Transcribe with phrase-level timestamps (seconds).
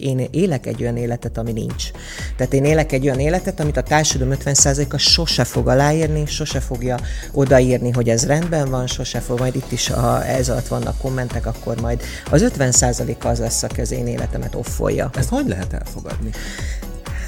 [0.00, 1.90] Én élek egy olyan életet, ami nincs.
[2.36, 6.98] Tehát én élek egy olyan életet, amit a társadalom 50%-a sose fog aláírni, sose fogja
[7.32, 11.46] odaírni, hogy ez rendben van, sose fog, majd itt is, ha ez alatt vannak kommentek,
[11.46, 15.10] akkor majd az 50% az lesz, aki az én életemet offolja.
[15.14, 16.30] Ezt hogy lehet elfogadni?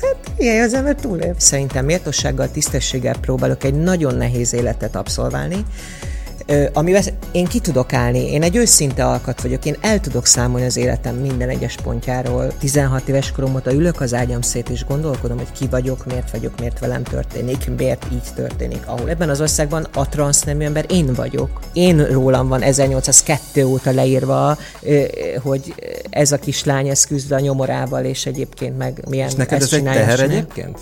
[0.00, 1.34] Hát ilyen az ember túlél.
[1.38, 5.64] Szerintem méltósággal, tisztességgel próbálok egy nagyon nehéz életet abszolválni,
[6.72, 8.32] amivel én ki tudok állni.
[8.32, 12.52] Én egy őszinte alkat vagyok, én el tudok számolni az életem minden egyes pontjáról.
[12.58, 16.58] 16 éves korom óta ülök az ágyam szét, és gondolkodom, hogy ki vagyok, miért vagyok,
[16.58, 18.86] miért velem történik, miért így történik.
[18.86, 21.60] Ahol ebben az országban a transznemű ember én vagyok.
[21.72, 24.56] Én rólam van 1802 óta leírva,
[25.42, 25.74] hogy
[26.10, 29.82] ez a kislány, ez küzd a nyomorával, és egyébként meg milyen És neked ez egy
[29.82, 30.78] teher egyébként?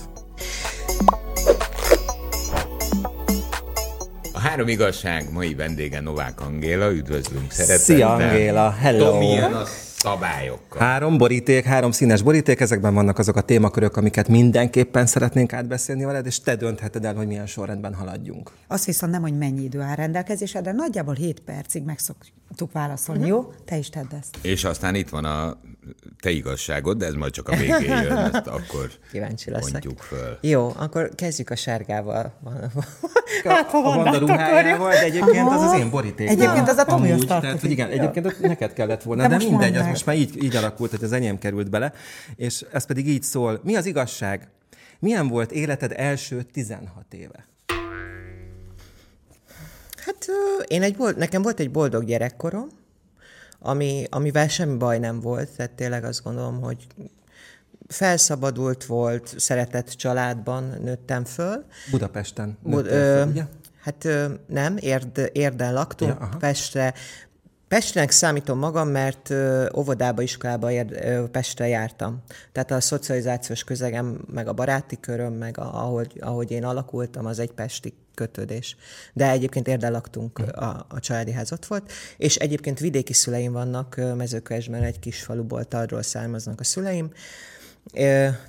[4.39, 7.79] Három igazság mai vendége Novák Angéla, üdvözlünk szeretettel.
[7.79, 9.19] Szia Angéla, hello!
[9.19, 9.65] Milyen a
[9.97, 10.81] szabályokkal?
[10.81, 16.27] Három boríték, három színes boríték, ezekben vannak azok a témakörök, amiket mindenképpen szeretnénk átbeszélni veled,
[16.27, 18.51] és te döntheted el, hogy milyen sorrendben haladjunk.
[18.67, 23.37] Azt viszont nem, hogy mennyi idő áll rendelkezésedre, nagyjából 7 percig meg szoktuk válaszolni, uh-huh.
[23.37, 23.53] jó?
[23.65, 24.39] Te is tedd ezt.
[24.43, 25.57] És aztán itt van a
[26.21, 29.73] te igazságod, de ez majd csak a végén jön, ezt akkor Kíváncsi leszek.
[29.73, 30.39] mondjuk föl.
[30.41, 32.33] Jó, akkor kezdjük a sárgával.
[33.45, 36.41] Hát, ha van a ruhájával, de egyébként az az én borítékom.
[36.41, 39.41] Egyébként az a Tomi Amúgy, tehát, hogy igen, egyébként neked kellett volna, de, De de
[39.41, 41.93] most mindegy, mondd az most már így, így alakult, hogy az enyém került bele,
[42.37, 43.61] és ez pedig így szól.
[43.65, 44.49] Mi az igazság?
[44.99, 47.47] Milyen volt életed első 16 éve?
[50.05, 50.27] Hát
[50.67, 52.69] én egy bold, nekem volt egy boldog gyerekkorom,
[53.61, 56.87] ami, amivel semmi baj nem volt, tehát tényleg azt gondolom, hogy
[57.89, 61.65] felszabadult volt, szeretett családban nőttem föl.
[61.91, 62.59] Budapesten.
[62.63, 63.45] Bud- föl, ugye?
[63.81, 64.09] hát
[64.47, 66.37] nem, érd, érden laktunk, Ja, aha.
[66.37, 66.95] Pestre.
[67.69, 69.35] Pestnek számítom magam, mert
[69.77, 72.23] óvodába, iskolába ér, Pestre jártam.
[72.53, 77.39] Tehát a szocializációs közegem, meg a baráti köröm, meg a, ahogy, ahogy én alakultam, az
[77.39, 78.77] egy pesti kötődés.
[79.13, 83.97] De egyébként érden laktunk, a, a családi ház ott volt, és egyébként vidéki szüleim vannak,
[83.97, 87.11] ö, Mezőkövesdben egy kis faluból, Tardról származnak a szüleim,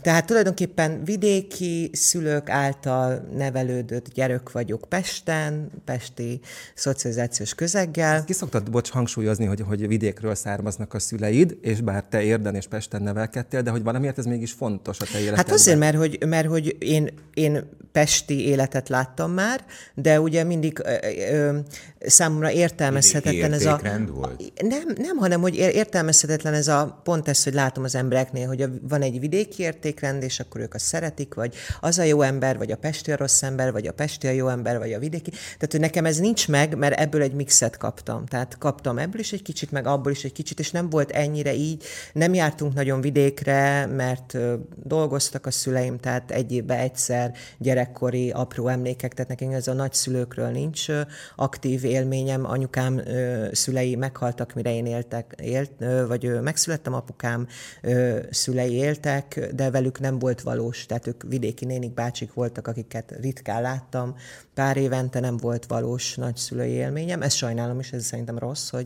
[0.01, 6.39] Tehát tulajdonképpen vidéki szülők által nevelődött gyerek vagyok Pesten, pesti
[6.75, 8.23] szocializációs közeggel.
[8.23, 12.67] Ki szoktad, bocs, hangsúlyozni, hogy, hogy vidékről származnak a szüleid, és bár te Érden és
[12.67, 15.45] Pesten nevelkedtél, de hogy valamiért ez mégis fontos a te életedben.
[15.45, 20.81] Hát azért, mert hogy, mert hogy én, én pesti életet láttam már, de ugye mindig
[20.83, 20.93] ö,
[21.31, 21.57] ö,
[21.99, 23.79] számomra értelmezhetetlen ez a...
[24.11, 24.53] volt?
[24.61, 28.61] Nem, nem, hanem hogy ér- értelmezhetetlen ez a pont ez, hogy látom az embereknél, hogy
[28.61, 32.57] a, van egy vidéki értékrend, és akkor ők azt szeretik, vagy az a jó ember,
[32.57, 35.29] vagy a pesti a rossz ember, vagy a pesti a jó ember, vagy a vidéki.
[35.29, 38.25] Tehát, hogy nekem ez nincs meg, mert ebből egy mixet kaptam.
[38.25, 41.53] Tehát kaptam ebből is egy kicsit, meg abból is egy kicsit, és nem volt ennyire
[41.53, 41.83] így.
[42.13, 44.37] Nem jártunk nagyon vidékre, mert
[44.83, 50.47] dolgoztak a szüleim, tehát egy évben egyszer gyerekkori apró emlékek, tehát nekünk ez a nagyszülőkről
[50.47, 50.85] nincs
[51.35, 52.45] aktív élményem.
[52.45, 53.01] Anyukám
[53.51, 55.71] szülei meghaltak, mire én éltek, élt,
[56.07, 57.47] vagy megszülettem, apukám
[58.29, 59.18] szülei éltek,
[59.55, 64.15] de velük nem volt valós, tehát ők vidéki nénik, bácsik voltak, akiket ritkán láttam.
[64.53, 67.21] Pár évente nem volt valós nagyszülői élményem.
[67.21, 68.85] Ezt sajnálom, és ez szerintem rossz, hogy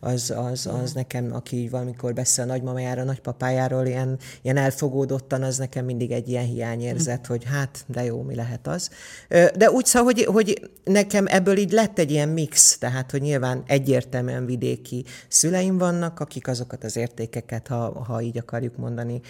[0.00, 5.84] az, az, az nekem, aki valamikor beszél a nagymamájára, nagypapájáról ilyen, ilyen elfogódottan, az nekem
[5.84, 8.90] mindig egy ilyen hiányérzet, hogy hát, de jó, mi lehet az.
[9.28, 13.62] De úgy szóval, hogy, hogy nekem ebből így lett egy ilyen mix, tehát, hogy nyilván
[13.66, 19.20] egyértelműen vidéki szüleim vannak, akik azokat az értékeket, ha, ha így akarjuk mondani,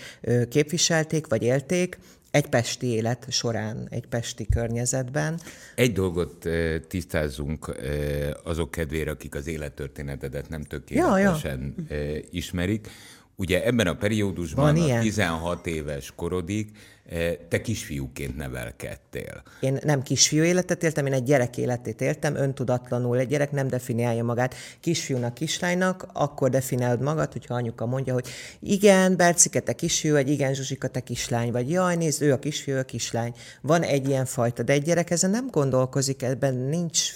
[0.48, 1.98] képviselték, vagy élték,
[2.30, 5.40] egy pesti élet során, egy pesti környezetben.
[5.74, 6.48] Egy dolgot
[6.88, 12.20] tisztázzunk eh, azok kedvére, akik az élettörténetedet nem tökéletesen ja, ja.
[12.30, 12.88] ismerik.
[13.36, 15.00] Ugye ebben a periódusban Van a ilyen?
[15.00, 16.70] 16 éves korodig
[17.08, 19.42] eh, te kisfiúként nevelkedtél.
[19.60, 23.18] Én nem kisfiú életet éltem, én egy gyerek életét éltem, öntudatlanul.
[23.18, 28.28] Egy gyerek nem definiálja magát kisfiúnak, kislánynak, akkor definiálod magad, hogyha anyuka mondja, hogy
[28.60, 32.74] igen, Bercike, te kisfiú, vagy igen, Zsuzsika, te kislány, vagy jaj, nézd, ő a kisfiú,
[32.74, 33.34] ő a kislány.
[33.60, 37.12] Van egy ilyen fajta, de egy gyerek ezen nem gondolkozik, ebben nincs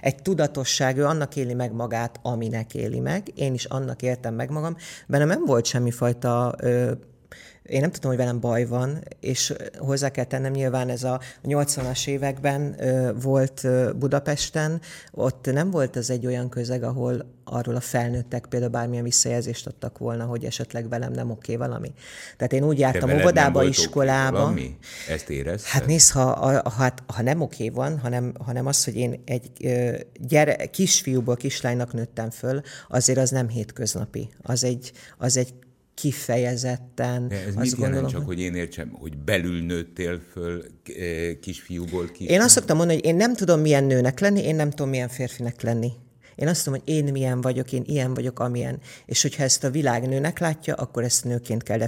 [0.00, 3.26] egy tudatosság, ő annak éli meg magát, aminek éli meg.
[3.34, 4.76] Én is annak éltem meg magam.
[5.06, 6.54] Bennem nem volt semmifajta
[7.62, 12.06] én nem tudom, hogy velem baj van, és hozzá kell tennem, nyilván ez a 80-as
[12.06, 12.76] években
[13.20, 13.66] volt
[13.96, 14.80] Budapesten,
[15.12, 19.98] ott nem volt ez egy olyan közeg, ahol arról a felnőttek például bármilyen visszajelzést adtak
[19.98, 21.92] volna, hogy esetleg velem nem oké valami.
[22.36, 24.38] Tehát én úgy jártam óvodába, iskolába.
[24.38, 24.76] Valami?
[25.08, 25.70] Ezt érezted?
[25.70, 29.50] Hát nézd, ha, ha, hát, ha nem oké van, hanem, hanem az, hogy én egy
[30.20, 34.30] gyere, kisfiúból kislánynak nőttem föl, azért az nem hétköznapi.
[34.42, 35.54] Az egy, az egy
[35.94, 37.28] kifejezetten.
[37.28, 40.64] De ez azt mit gondolom, csak, hogy én értsem, hogy belül nőttél föl
[41.40, 42.28] kisfiúból kisfiú?
[42.28, 45.08] Én azt szoktam mondani, hogy én nem tudom milyen nőnek lenni, én nem tudom milyen
[45.08, 45.92] férfinek lenni.
[46.34, 48.78] Én azt tudom, hogy én milyen vagyok, én ilyen vagyok, amilyen.
[49.06, 51.78] És hogyha ezt a világ nőnek látja, akkor ezt nőként kell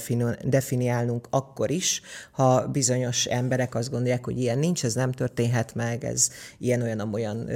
[0.45, 6.05] definiálnunk akkor is, ha bizonyos emberek azt gondolják, hogy ilyen nincs, ez nem történhet meg,
[6.05, 7.49] ez ilyen-olyan-olyan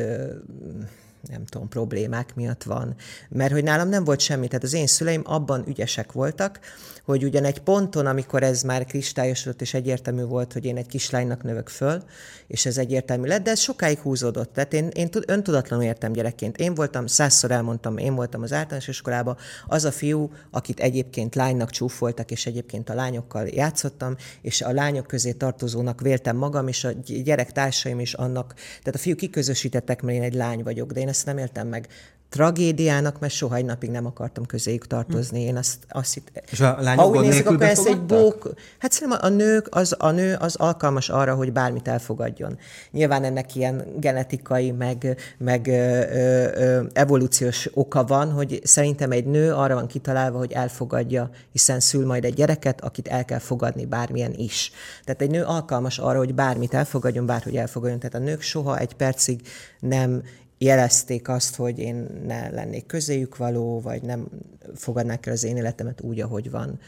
[1.28, 2.94] nem tudom, problémák miatt van.
[3.28, 6.60] Mert hogy nálam nem volt semmi, tehát az én szüleim abban ügyesek voltak,
[7.08, 11.42] hogy ugyan egy ponton, amikor ez már kristályosodott és egyértelmű volt, hogy én egy kislánynak
[11.42, 12.02] növök föl,
[12.46, 14.52] és ez egyértelmű lett, de ez sokáig húzódott.
[14.52, 16.56] Tehát én, én öntudatlanul értem gyerekként.
[16.56, 21.70] Én voltam, százszor elmondtam, én voltam az általános iskolában, az a fiú, akit egyébként lánynak
[21.70, 26.90] csúfoltak, és egyébként a lányokkal játszottam, és a lányok közé tartozónak véltem magam, és a
[27.04, 31.08] gyerek társaim is annak, tehát a fiú kiközösítettek, mert én egy lány vagyok, de én
[31.08, 31.88] ezt nem éltem meg
[32.28, 35.40] tragédiának, mert soha egy napig nem akartam közéjük tartozni.
[35.40, 36.42] Én azt, azt hitt...
[36.50, 38.52] És a lányok ha úgy nézzük, akkor ez egy bók...
[38.78, 42.58] Hát szerintem a nők, az, a nő az alkalmas arra, hogy bármit elfogadjon.
[42.90, 49.52] Nyilván ennek ilyen genetikai, meg, meg ö, ö, evolúciós oka van, hogy szerintem egy nő
[49.52, 54.34] arra van kitalálva, hogy elfogadja, hiszen szül majd egy gyereket, akit el kell fogadni bármilyen
[54.36, 54.72] is.
[55.04, 57.98] Tehát egy nő alkalmas arra, hogy bármit elfogadjon, bárhogy elfogadjon.
[57.98, 59.40] Tehát a nők soha egy percig
[59.80, 60.22] nem
[60.58, 64.28] jelezték azt, hogy én ne lennék közéjük való, vagy nem
[64.74, 66.80] fogadnák el az én életemet úgy, ahogy van.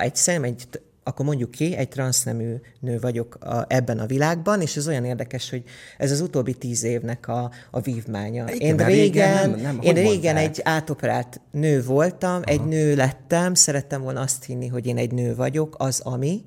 [0.00, 0.68] Egy szem, egy
[1.06, 5.50] akkor mondjuk ki, egy transznemű nő vagyok a, ebben a világban, és ez olyan érdekes,
[5.50, 5.62] hogy
[5.98, 8.44] ez az utóbbi tíz évnek a, a vívmánya.
[8.52, 12.44] Igen, én régen, nem, nem, én régen egy átoperált nő voltam, Aha.
[12.44, 16.44] egy nő lettem, szerettem volna azt hinni, hogy én egy nő vagyok, az ami.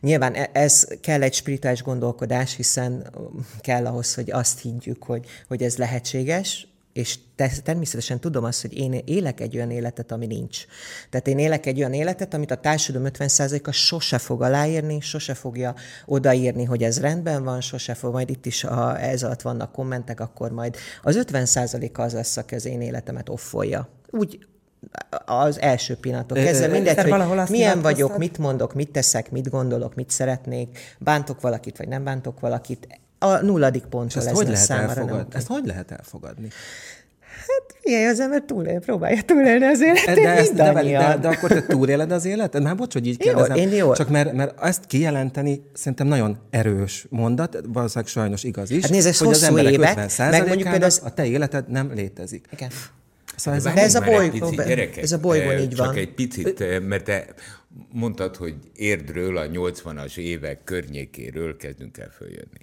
[0.00, 3.10] Nyilván e, ez kell egy spirituális gondolkodás, hiszen
[3.60, 7.18] kell ahhoz, hogy azt higgyük, hogy, hogy ez lehetséges, és
[7.64, 10.64] természetesen tudom azt, hogy én élek egy olyan életet, ami nincs.
[11.10, 15.74] Tehát én élek egy olyan életet, amit a társadalom 50%-a sose fog aláírni, sose fogja
[16.06, 20.20] odaírni, hogy ez rendben van, sose fog, majd itt is, ha ez alatt vannak kommentek,
[20.20, 23.88] akkor majd az 50%-a az lesz, aki az én életemet offolja.
[24.10, 24.46] Úgy
[25.24, 30.10] az első pillanatok kezdve, mindegy, hogy milyen vagyok, mit mondok, mit teszek, mit gondolok, mit
[30.10, 34.88] szeretnék, bántok valakit, vagy nem bántok valakit, a nulladik pontra lesz hogy lehet számára.
[34.88, 36.48] Elfogad, nem ezt hogy lehet elfogadni?
[37.46, 41.50] Hát ilyen az ember túl, próbálja túlélni az életet, de, ezt, de, de, de, akkor
[41.50, 42.62] te túléled az életet?
[42.62, 43.56] Már bocs, hogy így kérdezem.
[43.56, 43.92] Jó, én jó.
[43.92, 49.06] Csak mert, mert ezt kijelenteni szerintem nagyon erős mondat, valószínűleg sajnos igaz is, hát nézd,
[49.06, 51.00] ez hogy az emberek évek, 50 meg mondjuk például az...
[51.04, 52.46] a te életed nem létezik.
[52.52, 52.70] Igen.
[53.36, 55.96] Szóval ez, de ez, a boly, picit, gyerekek, ez a bolygón így csak van.
[55.96, 57.26] egy picit, mert te
[57.92, 62.60] mondtad, hogy érdről a 80-as évek környékéről kezdünk el följönni.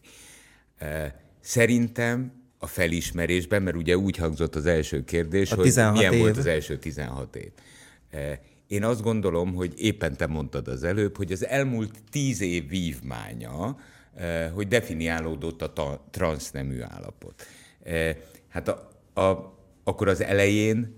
[1.42, 6.20] Szerintem a felismerésben, mert ugye úgy hangzott az első kérdés, hogy milyen év.
[6.20, 7.52] volt az első 16 év.
[8.68, 13.78] Én azt gondolom, hogy éppen te mondtad az előbb, hogy az elmúlt tíz év vívmánya,
[14.54, 17.46] hogy definiálódott a transznemű állapot.
[18.48, 18.90] Hát a,
[19.22, 20.98] a, akkor az elején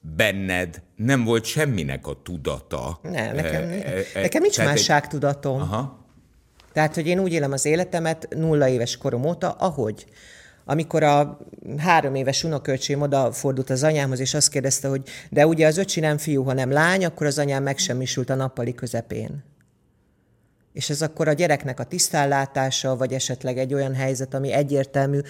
[0.00, 2.98] benned nem volt semminek a tudata.
[3.02, 3.68] Nem, nekem,
[4.14, 5.60] nekem nincs másság tudatom.
[5.60, 6.05] Aha.
[6.76, 10.06] Tehát, hogy én úgy élem az életemet nulla éves korom óta, ahogy.
[10.64, 11.38] Amikor a
[11.78, 16.18] három éves unokölcsém odafordult az anyámhoz, és azt kérdezte, hogy de ugye az öcsi nem
[16.18, 19.44] fiú, hanem lány, akkor az anyám megsemmisült a nappali közepén.
[20.72, 25.20] És ez akkor a gyereknek a tisztállátása, vagy esetleg egy olyan helyzet, ami egyértelmű,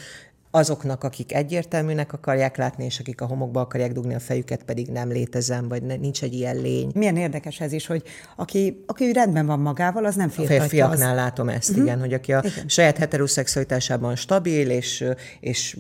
[0.51, 5.09] azoknak, akik egyértelműnek akarják látni, és akik a homokba akarják dugni a fejüket, pedig nem
[5.09, 6.91] létezem, vagy ne, nincs egy ilyen lény.
[6.95, 8.03] Milyen érdekes ez is, hogy
[8.37, 10.57] aki, aki rendben van magával, az nem félhetja.
[10.57, 11.17] A férfiaknál az...
[11.17, 11.85] látom ezt, uh-huh.
[11.85, 12.69] igen, hogy aki a igen.
[12.69, 15.05] saját heteroszexualitásában stabil, és,
[15.41, 15.79] és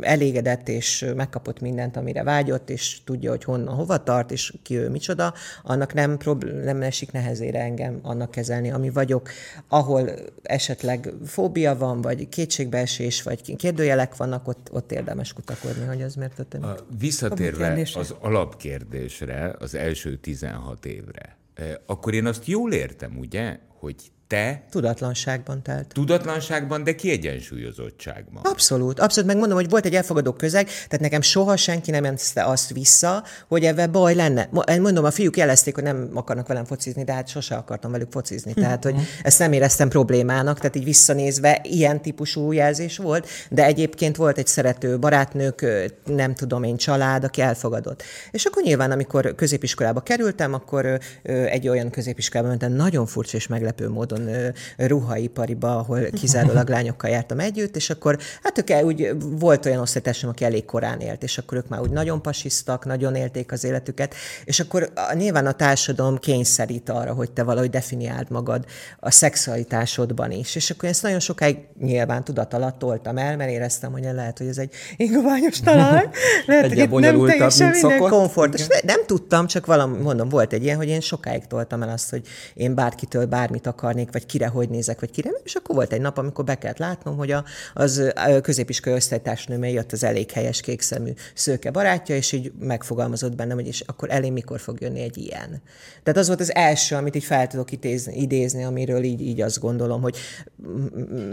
[0.00, 4.88] elégedett, és megkapott mindent, amire vágyott, és tudja, hogy honnan, hova tart, és ki ő
[4.88, 9.30] micsoda, annak nem, problém, nem esik nehezére engem annak kezelni, ami vagyok,
[9.68, 10.10] ahol
[10.42, 16.14] esetleg fóbia van, vagy kétségbeesés, vagy kérdőjelek hibák vannak, ott, ott érdemes kutakodni, hogy ez
[16.14, 16.66] miért történik.
[16.66, 23.58] A, visszatérve az alapkérdésre, az első 16 évre, eh, akkor én azt jól értem, ugye,
[23.68, 24.62] hogy te...
[24.70, 25.86] Tudatlanságban telt.
[25.92, 28.42] Tudatlanságban, de kiegyensúlyozottságban.
[28.42, 29.30] Abszolút, abszolút.
[29.30, 33.64] Megmondom, hogy volt egy elfogadó közeg, tehát nekem soha senki nem jelentette azt vissza, hogy
[33.64, 34.48] ebben baj lenne.
[34.80, 38.54] Mondom, a fiúk jelezték, hogy nem akarnak velem focizni, de hát sose akartam velük focizni.
[38.54, 44.16] Tehát, hogy ezt nem éreztem problémának, tehát így visszanézve ilyen típusú jelzés volt, de egyébként
[44.16, 45.66] volt egy szerető barátnők,
[46.04, 48.02] nem tudom én, család, aki elfogadott.
[48.30, 53.80] És akkor nyilván, amikor középiskolába kerültem, akkor egy olyan középiskolába mentem, nagyon furcsa és meglepő
[53.80, 59.80] meglepő módon ruhaipariba, ahol kizárólag lányokkal jártam együtt, és akkor hát ők úgy volt olyan
[59.80, 63.64] osztálytársam, aki elég korán élt, és akkor ők már úgy nagyon pasisztak, nagyon élték az
[63.64, 68.64] életüket, és akkor nyilván a társadalom kényszerít arra, hogy te valahogy definiáld magad
[69.00, 70.54] a szexualitásodban is.
[70.54, 74.46] És akkor ezt nagyon sokáig nyilván tudat alatt toltam el, mert éreztem, hogy lehet, hogy
[74.46, 76.10] ez egy ingoványos talán.
[76.46, 78.66] Lehet, hogy itt nem teljesen minden komfortos.
[78.66, 82.10] Ne, nem tudtam, csak valami, mondom, volt egy ilyen, hogy én sokáig toltam el azt,
[82.10, 82.22] hogy
[82.54, 85.40] én bárkitől bármit akarnék, vagy kire hogy nézek, vagy kire nem.
[85.44, 88.12] És akkor volt egy nap, amikor be kellett látnom, hogy a, az
[88.42, 93.80] középiskolai osztálytársnőm jött az elég helyes kékszemű szőke barátja, és így megfogalmazott bennem, hogy és
[93.86, 95.62] akkor elé mikor fog jönni egy ilyen.
[96.02, 99.60] Tehát az volt az első, amit így fel tudok idézni, idézni amiről így, így azt
[99.60, 100.16] gondolom, hogy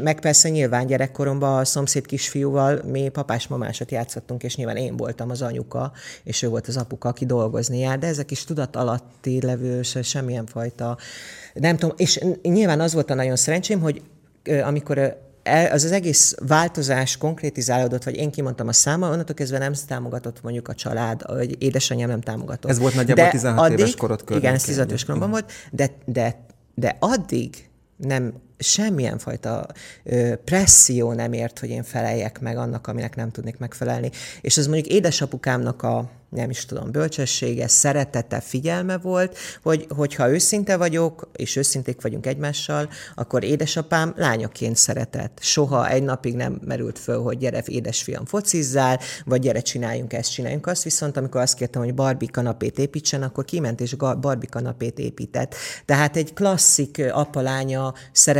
[0.04, 5.42] meg persze nyilván gyerekkoromban a szomszéd kisfiúval mi papás-mamásat játszottunk, és nyilván én voltam az
[5.42, 5.92] anyuka,
[6.24, 10.46] és ő volt az apuka, aki dolgozni jár, de ezek is tudat alatti levő, semmilyen
[10.46, 10.98] fajta,
[11.60, 14.02] nem tudom, és nyilván az volt a nagyon szerencsém, hogy
[14.64, 15.26] amikor
[15.72, 20.68] az az egész változás konkrétizálódott, vagy én kimondtam a száma, onnantól kezdve nem támogatott mondjuk
[20.68, 22.72] a család, vagy édesanyám nem támogatott.
[22.72, 24.42] Ez volt nagyjából de 16 addig, éves korod körül.
[24.42, 26.46] Igen, 16 éves koromban volt, de, de,
[26.76, 29.68] de addig nem semmilyen fajta
[30.04, 34.12] ö, presszió nem ért, hogy én feleljek meg annak, aminek nem tudnék megfelelni.
[34.42, 40.78] És az mondjuk édesapukámnak a nem is tudom, bölcsessége, szeretete, figyelme volt, hogy, hogyha őszinte
[40.78, 45.38] vagyok, és őszinték vagyunk egymással, akkor édesapám lányaként szeretett.
[45.42, 50.68] Soha egy napig nem merült föl, hogy gyere, édesfiam, focizzál, vagy gyere, csináljunk ezt, csináljunk
[50.68, 50.84] azt.
[50.84, 55.56] Viszont amikor azt kértem, hogy Barbie kanapét építsen, akkor kiment és Barbie kanapét épített.
[55.86, 57.94] Tehát egy klasszik apa-lánya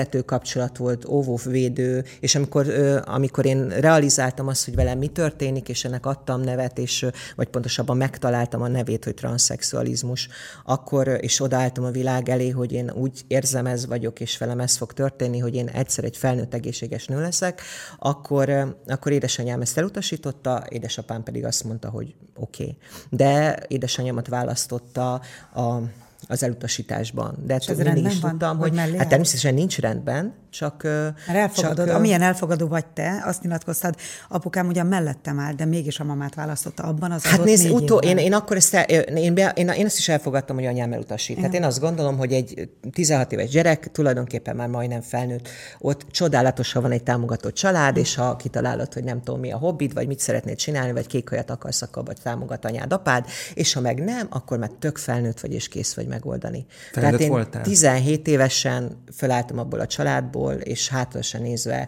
[0.08, 2.68] szerető kapcsolat volt, óvóvédő, és amikor,
[3.06, 7.98] amikor én realizáltam azt, hogy velem mi történik, és ennek adtam nevet, és vagy pontosabban
[7.98, 10.28] megtaláltam a nevét, hogy transzexualizmus,
[10.66, 14.78] akkor is odaálltam a világ elé, hogy én úgy érzem ez vagyok, és velem ez
[14.78, 17.62] fog történni, hogy én egyszer egy felnőtt egészséges nő leszek,
[18.00, 22.64] akkor, akkor édesanyám ezt elutasította, édesapám pedig azt mondta, hogy oké.
[22.64, 22.78] Okay.
[23.10, 25.14] De édesanyámat választotta
[25.54, 25.82] a
[26.28, 27.36] az elutasításban.
[27.46, 30.84] De hát mindig is tudtam, hogy, hogy hát természetesen nincs rendben, csak...
[30.84, 33.96] Mert elfogadod, csak, amilyen elfogadó vagy te, azt nyilatkoztad,
[34.30, 38.18] apukám ugyan mellettem áll, de mégis a mamát választotta abban az Hát nézd, utó, én,
[38.18, 41.36] én, akkor ezt, én, én, én, én azt is elfogadtam, hogy anyám elutasít.
[41.36, 45.50] Tehát én azt gondolom, hogy egy 16 éves gyerek, tulajdonképpen már majdnem felnőtt,
[45.80, 49.58] ott csodálatos, ha van egy támogató család, és ha kitalálod, hogy nem tudom mi a
[49.58, 53.74] hobbid, vagy mit szeretnéd csinálni, vagy kék hajat akarsz, akkor vagy támogat anyád, apád, és
[53.74, 56.66] ha meg nem, akkor már tök felnőtt vagy, és kész vagy megoldani.
[56.92, 57.62] Felnőtt Tehát én voltál?
[57.62, 61.88] 17 évesen felálltam abból a családból, és hátrasan nézve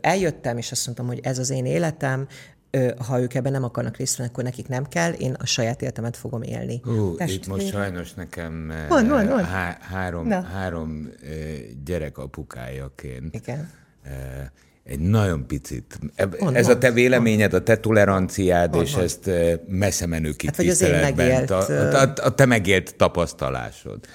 [0.00, 2.26] eljöttem, és azt mondtam, hogy ez az én életem,
[3.06, 6.16] ha ők ebben nem akarnak részt venni, akkor nekik nem kell, én a saját életemet
[6.16, 6.80] fogom élni.
[6.84, 9.44] Hú, itt most sajnos nekem mond, mond, mond.
[9.44, 11.08] Há- három, három
[11.84, 13.70] gyerek apukájaként Igen.
[14.84, 15.98] egy nagyon picit.
[16.38, 17.62] Mond, ez mond, a te véleményed, mond.
[17.62, 19.04] a te toleranciád, mond, és mond.
[19.04, 19.30] ezt
[19.66, 21.50] messze menő hát, megélt...
[21.50, 24.06] a, a, a te megélt tapasztalásod.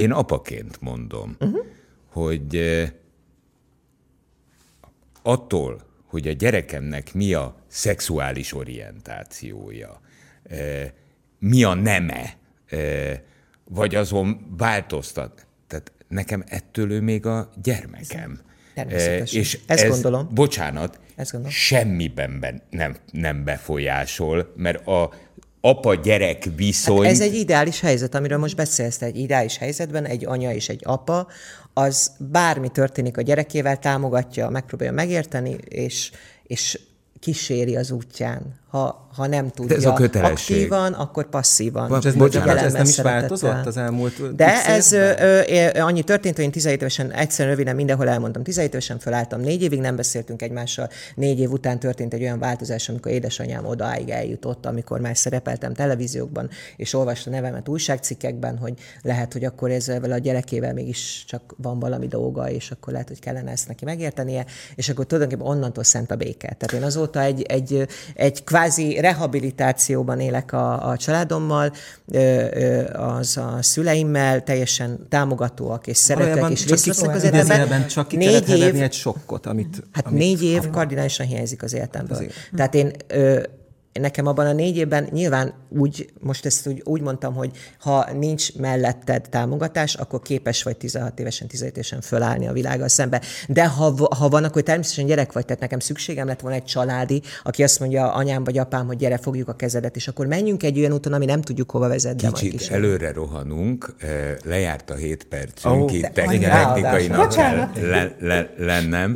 [0.00, 1.66] Én apaként mondom, uh-huh.
[2.06, 2.90] hogy eh,
[5.22, 10.00] attól, hogy a gyerekemnek mi a szexuális orientációja,
[10.42, 10.90] eh,
[11.38, 13.20] mi a neme, eh,
[13.64, 15.46] vagy azon változtat.
[15.66, 18.40] Tehát nekem ettől ő még a gyermekem.
[19.32, 20.28] És Ezt ez, gondolom.
[20.34, 21.56] Bocsánat, Ezt gondolom.
[21.56, 25.12] semmiben nem, nem befolyásol, mert a
[25.60, 27.02] apa-gyerek viszony.
[27.02, 29.02] Hát ez egy ideális helyzet, amiről most beszélsz.
[29.02, 31.26] Egy ideális helyzetben egy anya és egy apa,
[31.72, 36.10] az bármi történik a gyerekével, támogatja, megpróbálja megérteni, és,
[36.42, 36.80] és
[37.20, 40.56] kíséri az útján ha, ha nem tudja De ez a kötelesség.
[40.56, 41.88] aktívan, akkor passzívan.
[41.88, 45.12] Bocs, ez, bocsánat, ez nem is változott az elmúlt De ez ö,
[45.48, 49.62] ö, annyi történt, hogy én 17 évesen, egyszerűen röviden mindenhol elmondtam, 17 évesen felálltam, négy
[49.62, 54.66] évig nem beszéltünk egymással, négy év után történt egy olyan változás, amikor édesanyám odaáig eljutott,
[54.66, 60.72] amikor már szerepeltem televíziókban, és olvasta nevemet újságcikkekben, hogy lehet, hogy akkor ezzel a gyerekével
[60.72, 65.06] mégis csak van valami dolga, és akkor lehet, hogy kellene ezt neki megértenie, és akkor
[65.06, 66.56] tulajdonképpen onnantól szent a béke.
[66.58, 71.72] Tehát én azóta egy, egy, egy kvázi rehabilitációban élek a, a családommal,
[72.92, 77.86] az a szüleimmel, teljesen támogatóak és szeretek, és részt vesznek az életemben.
[77.86, 79.82] Csak ki négy év, egy sokkot, amit...
[79.92, 82.16] Hát amit, négy év kardinálisan hiányzik az életemből.
[82.16, 82.32] Azért.
[82.56, 82.92] Tehát én
[83.92, 88.54] nekem abban a négy évben nyilván úgy, most ezt úgy, úgy mondtam, hogy ha nincs
[88.56, 93.20] melletted támogatás, akkor képes vagy 16 évesen, 17 évesen fölállni a világgal szembe.
[93.48, 97.22] De ha, ha van, akkor természetesen gyerek vagy, tehát nekem szükségem lett volna egy családi,
[97.42, 100.78] aki azt mondja anyám vagy apám, hogy gyere, fogjuk a kezedet, és akkor menjünk egy
[100.78, 102.32] olyan úton, ami nem tudjuk hova vezet.
[102.32, 107.08] Kicsit előre rohanunk, eh, lejárt a 7 percünk, oh, itt technikai
[107.80, 109.14] le, le, lennem.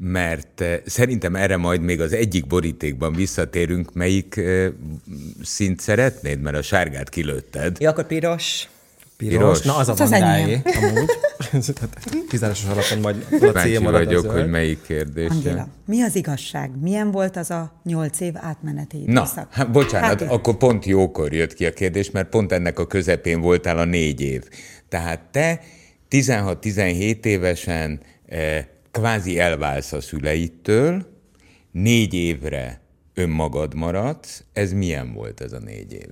[0.00, 4.68] Mert eh, szerintem erre majd még az egyik borítékban visszatérünk, melyik eh,
[5.42, 7.76] szint szeretnéd, mert a sárgát kilőtted.
[7.80, 8.68] Ja, akkor piros.
[9.16, 9.36] Piros.
[9.36, 9.62] piros.
[9.62, 11.10] Na, az a az vandáé, amúgy.
[12.28, 15.30] Kizárásos alapon majd a cél marad vagyok, hogy melyik kérdés.
[15.30, 16.70] Angéla, mi az igazság?
[16.80, 19.34] Milyen volt az a nyolc év átmeneti időszak?
[19.34, 22.86] Na, hát, bocsánat, hát, akkor pont jókor jött ki a kérdés, mert pont ennek a
[22.86, 24.42] közepén voltál a négy év.
[24.88, 25.60] Tehát te
[26.10, 28.64] 16-17 évesen eh,
[28.98, 31.06] kvázi elválsz a szüleidtől,
[31.70, 32.80] négy évre
[33.14, 34.44] önmagad maradsz.
[34.52, 36.08] Ez milyen volt ez a négy év?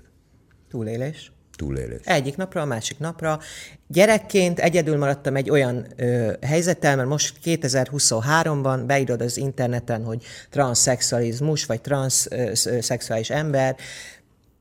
[0.71, 1.33] Túlélés.
[1.57, 2.01] Túlélés.
[2.05, 3.41] Egyik napra a másik napra.
[3.87, 11.67] Gyerekként egyedül maradtam egy olyan ö, helyzettel, mert most 2023-ban beírod az interneten, hogy transzexualizmus,
[11.67, 13.77] vagy transzszexuális ember,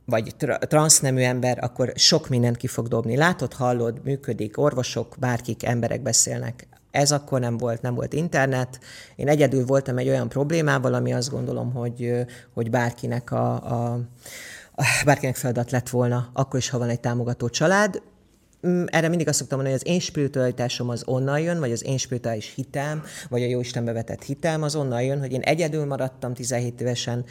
[0.05, 3.15] vagy tra- transznemű ember, akkor sok mindent ki fog dobni.
[3.15, 8.80] Látod, hallod, működik, orvosok, bárkik, emberek beszélnek ez akkor nem volt, nem volt internet.
[9.16, 14.00] Én egyedül voltam egy olyan problémával, ami azt gondolom, hogy, hogy bárkinek a, a
[15.06, 18.02] bárkinek feladat lett volna, akkor is, ha van egy támogató család.
[18.68, 21.86] Mm, erre mindig azt szoktam mondani, hogy az én spiritualitásom az onnan jön, vagy az
[21.86, 25.86] én spirituális hitem, vagy a jó Istenbe vetett hitem az onnan jön, hogy én egyedül
[25.86, 27.25] maradtam 17 évesen,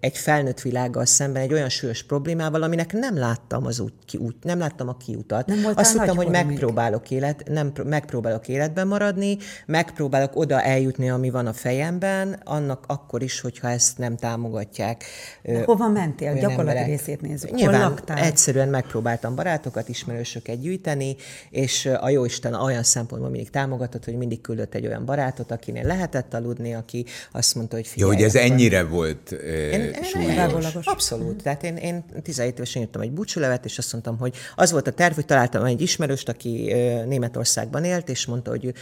[0.00, 4.44] egy felnőtt világgal szemben egy olyan súlyos problémával, aminek nem láttam az út, ki, út
[4.44, 5.46] nem láttam a kiutat.
[5.46, 9.36] Nem Azt tudtam, hogy megpróbálok, élet, nem, megpróbálok életben maradni,
[9.66, 15.04] megpróbálok oda eljutni, ami van a fejemben, annak akkor is, hogyha ezt nem támogatják.
[15.42, 16.34] De hova mentél?
[16.34, 17.50] Gyakorlati részét nézzük.
[17.50, 21.16] Nyilván egyszerűen megpróbáltam barátokat, ismerősöket gyűjteni,
[21.50, 26.34] és a Jóisten olyan szempontból mindig támogatott, hogy mindig küldött egy olyan barátot, akinél lehetett
[26.34, 28.10] aludni, aki azt mondta, hogy figyelj.
[28.10, 30.86] Jó, hogy ez ennyire volt én, súlyos.
[30.86, 31.42] Abszolút.
[31.42, 34.92] Tehát én, én 17 évesen írtam egy búcsúlevet, és azt mondtam, hogy az volt a
[34.92, 36.72] terv, hogy találtam egy ismerőst, aki
[37.06, 38.72] Németországban élt, és mondta, hogy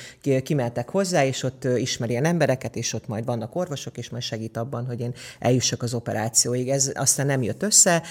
[0.42, 4.56] kimeltek hozzá, és ott ismeri ilyen embereket, és ott majd vannak orvosok, és majd segít
[4.56, 6.68] abban, hogy én eljussak az operációig.
[6.68, 8.02] Ez aztán nem jött össze.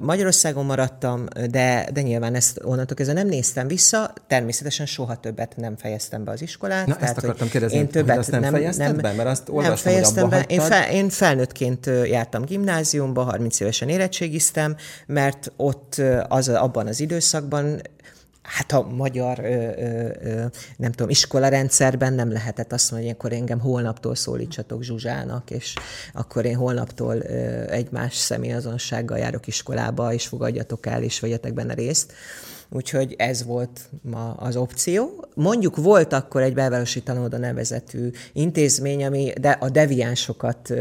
[0.00, 4.12] Magyarországon maradtam, de, de nyilván ezt onnantól kezdve nem néztem vissza.
[4.26, 6.86] Természetesen soha többet nem fejeztem be az iskolát.
[6.86, 9.12] Na, tehát, ezt akartam kérdezni, én többet hogy azt nem, nem fejezted nem, be?
[9.12, 10.44] Mert azt olvastam, nem fejeztem be.
[10.48, 17.00] Én, fel, én felnőttként Gyerekként jártam gimnáziumba, 30 évesen érettségiztem, mert ott az, abban az
[17.00, 17.80] időszakban
[18.42, 20.44] hát a magyar, ö, ö, ö,
[20.76, 25.74] nem tudom, iskolarendszerben nem lehetett azt mondani, hogy akkor engem holnaptól szólítsatok Zsuzsának, és
[26.12, 31.74] akkor én holnaptól ö, egy más személyazonossággal járok iskolába, és fogadjatok el, és vegyetek benne
[31.74, 32.12] részt.
[32.74, 35.26] Úgyhogy ez volt ma az opció.
[35.34, 40.72] Mondjuk volt akkor egy belvárosi tanóda nevezetű intézmény, ami de a deviánsokat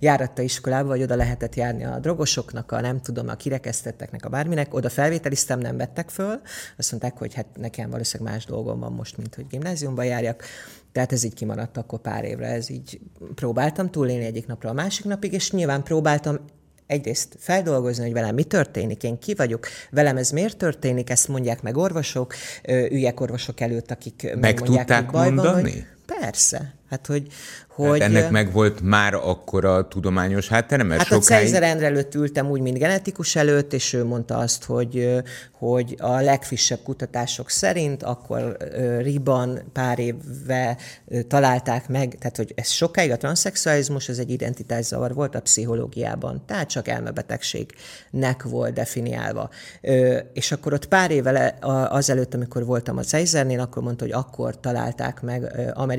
[0.00, 4.74] járatta iskolába, vagy oda lehetett járni a drogosoknak, a nem tudom, a kirekesztetteknek, a bárminek.
[4.74, 6.40] Oda felvételiztem, nem vettek föl.
[6.78, 10.44] Azt mondták, hogy hát nekem valószínűleg más dolgom van most, mint hogy gimnáziumba járjak.
[10.92, 13.00] Tehát ez így kimaradt akkor pár évre, ez így
[13.34, 16.38] próbáltam túlélni egyik napra a másik napig, és nyilván próbáltam
[16.86, 21.62] egyrészt feldolgozni, hogy velem mi történik, én ki vagyok, velem ez miért történik, ezt mondják
[21.62, 22.34] meg orvosok,
[22.68, 25.62] üljek orvosok előtt, akik meg tudták mondani?
[25.62, 26.74] Vagy, persze.
[26.90, 27.26] Hát, hogy,
[27.68, 28.00] hogy...
[28.00, 31.42] Hát ennek meg volt már akkor a tudományos háttere, mert Hát sokáig...
[31.42, 35.96] a Cejzer Endre előtt ültem úgy, mint genetikus előtt, és ő mondta azt, hogy, hogy
[35.98, 38.56] a legfrissebb kutatások szerint akkor
[39.00, 40.76] Riban pár évve
[41.28, 46.68] találták meg, tehát hogy ez sokáig a transzexualizmus, ez egy identitászavar volt a pszichológiában, tehát
[46.68, 49.50] csak elmebetegségnek volt definiálva.
[50.32, 51.58] És akkor ott pár évvel
[51.90, 55.95] azelőtt, amikor voltam a Cejzernél, akkor mondta, hogy akkor találták meg Amerikában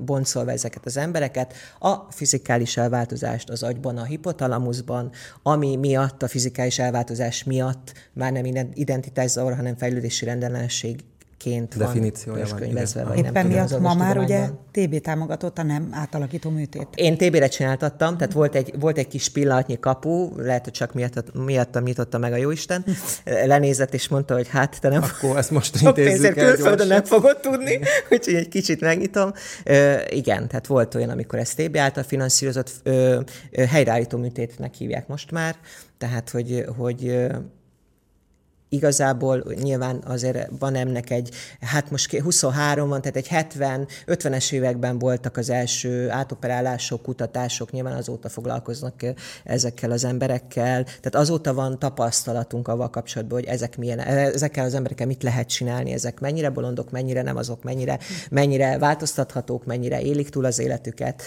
[0.00, 5.10] boncolva ezeket az embereket, a fizikális elváltozást az agyban, a hipotalamuszban,
[5.42, 11.04] ami miatt, a fizikális elváltozás miatt már nem identitászavar, hanem fejlődési rendellenesség
[11.42, 15.88] ként Definíciója van könyvezve, vagy Éppen nem miatt ma már ugye TB támogatott a nem
[15.92, 16.88] átalakító műtét.
[16.94, 21.44] Én TB-re csináltattam, tehát volt egy, volt egy kis pillanatnyi kapu, lehet, hogy csak miatt,
[21.44, 22.84] miattam nyitotta meg a jóisten,
[23.52, 27.40] lenézett és mondta, hogy hát te nem Akkor ezt most intézzük el külföldön nem fogod
[27.40, 27.78] tudni,
[28.10, 29.32] úgyhogy egy kicsit megnyitom.
[29.64, 35.06] Ö, igen, tehát volt olyan, amikor ez TB által finanszírozott ö, ö, helyreállító műtétnek hívják
[35.06, 35.56] most már,
[35.98, 37.26] tehát hogy, hogy
[38.72, 41.30] igazából nyilván azért van ennek egy,
[41.60, 47.96] hát most 23 van, tehát egy 70, 50-es években voltak az első átoperálások, kutatások, nyilván
[47.96, 48.94] azóta foglalkoznak
[49.44, 55.06] ezekkel az emberekkel, tehát azóta van tapasztalatunk avval kapcsolatban, hogy ezek milyen, ezekkel az emberekkel
[55.06, 57.98] mit lehet csinálni, ezek mennyire bolondok, mennyire nem azok, mennyire,
[58.30, 61.22] mennyire változtathatók, mennyire élik túl az életüket.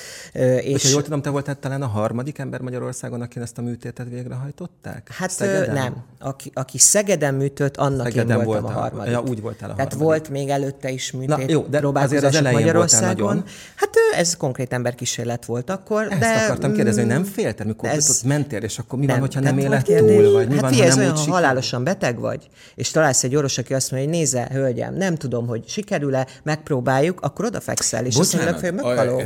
[0.62, 4.08] És ha jól tudom, te voltál talán a harmadik ember Magyarországon, aki ezt a műtétet
[4.10, 5.10] végrehajtották?
[5.12, 5.74] Hát Szegeden?
[5.74, 6.04] nem.
[6.20, 9.12] Aki, aki Szegeden műtött, annak Szegeden én voltam voltál, a harmadik.
[9.12, 9.98] Ja, úgy voltál a harmadik.
[9.98, 13.44] Tehát volt még előtte is műtét Na, jó, de azért az elején Magyarországon.
[13.76, 16.08] Hát ez konkrét emberkísérlet volt akkor.
[16.10, 19.06] Ezt de, akartam kérdezni, hogy nem mm, féltem, mikor ez, ott mentél, és akkor mi
[19.06, 21.84] nem, van, hogyha nem élet túl, vagy mi hát van, ha nem olyan, ha halálosan
[21.84, 25.64] beteg vagy, és találsz egy orvos, aki azt mondja, hogy nézze, hölgyem, nem tudom, hogy
[25.68, 29.22] sikerül-e, megpróbáljuk, akkor odafekszel, és Bocsánat, azt mondja, hogy meghalok.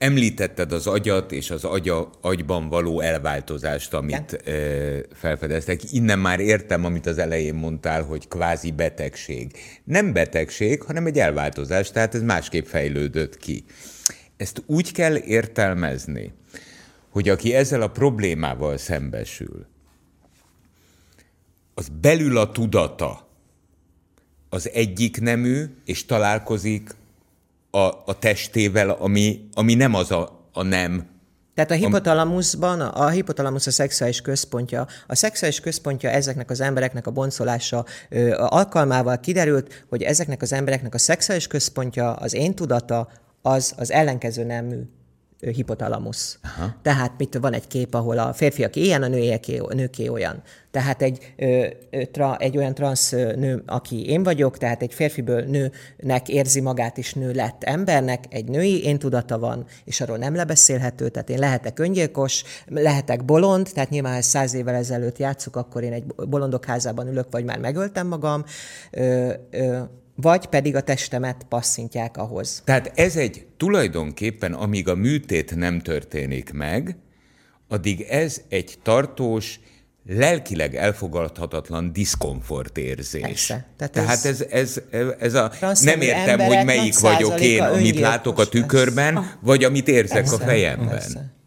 [0.00, 5.04] Említetted az agyat és az agya, agyban való elváltozást, amit Igen.
[5.12, 5.92] felfedeztek.
[5.92, 9.52] Innen már értem, amit az elején mondtál, hogy kvázi betegség.
[9.84, 13.64] Nem betegség, hanem egy elváltozás, tehát ez másképp fejlődött ki.
[14.36, 16.32] Ezt úgy kell értelmezni,
[17.10, 19.66] hogy aki ezzel a problémával szembesül,
[21.74, 23.28] az belül a tudata
[24.48, 26.90] az egyik nemű, és találkozik
[27.70, 31.08] a, a testével, ami, ami nem az a, a nem,
[31.54, 34.86] tehát a hipotalamuszban, a hipotalamusz a szexuális központja.
[35.06, 40.94] A szexuális központja ezeknek az embereknek a boncolása ö, alkalmával kiderült, hogy ezeknek az embereknek
[40.94, 43.08] a szexuális központja, az én tudata,
[43.42, 44.80] az az ellenkező nemű
[45.40, 46.38] hipotalamusz.
[46.42, 46.74] Aha.
[46.82, 50.42] Tehát mit van egy kép, ahol a férfiak ilyen, a nőieké, a nőké olyan.
[50.70, 51.66] Tehát egy, ö,
[52.12, 57.14] tra, egy olyan transz nő, aki én vagyok, tehát egy férfiből nőnek érzi magát, és
[57.14, 61.78] nő lett embernek, egy női én tudata van, és arról nem lebeszélhető, tehát én lehetek
[61.78, 67.08] öngyilkos, lehetek bolond, tehát nyilván, ha száz évvel ezelőtt játszok, akkor én egy bolondok házában
[67.08, 68.44] ülök, vagy már megöltem magam,
[68.90, 69.78] ö, ö,
[70.20, 72.62] vagy pedig a testemet passzintják ahhoz.
[72.64, 76.96] Tehát ez egy tulajdonképpen, amíg a műtét nem történik meg,
[77.68, 79.60] addig ez egy tartós,
[80.06, 83.22] lelkileg elfogadhatatlan diszkomfort érzés.
[83.22, 83.66] Persze.
[83.76, 85.52] Tehát, Tehát ez, ez, ez, ez a
[85.82, 89.38] nem értem, hogy melyik vagyok én, amit látok a tükörben, persze.
[89.40, 90.88] vagy amit érzek persze, a fejemben.
[90.88, 91.39] Persze.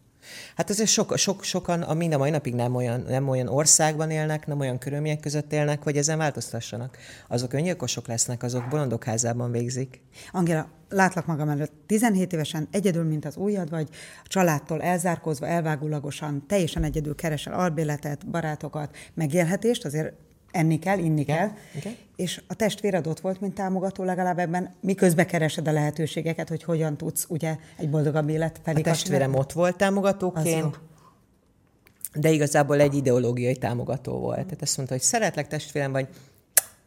[0.54, 4.10] Hát azért sok, sok, sokan a mind a mai napig nem olyan, nem olyan országban
[4.10, 6.96] élnek, nem olyan körülmények között élnek, hogy ezen változtassanak.
[7.28, 10.00] Azok öngyilkosok lesznek, azok bolondokházában végzik.
[10.32, 13.88] Angela, látlak magam előtt 17 évesen egyedül, mint az újad vagy,
[14.24, 20.12] a családtól elzárkózva, elvágólagosan, teljesen egyedül keresel albéletet, barátokat, megélhetést, azért
[20.54, 21.36] enni kell, inni Igen.
[21.36, 21.96] kell, Igen.
[22.16, 26.96] és a testvéred ott volt, mint támogató legalább ebben, miközben keresed a lehetőségeket, hogy hogyan
[26.96, 28.80] tudsz ugye egy boldogabb élet felé.
[28.80, 30.80] A testvérem ott volt támogatóként,
[32.14, 34.44] de igazából egy ideológiai támogató volt.
[34.44, 36.08] Tehát azt mondta, hogy szeretlek testvérem, vagy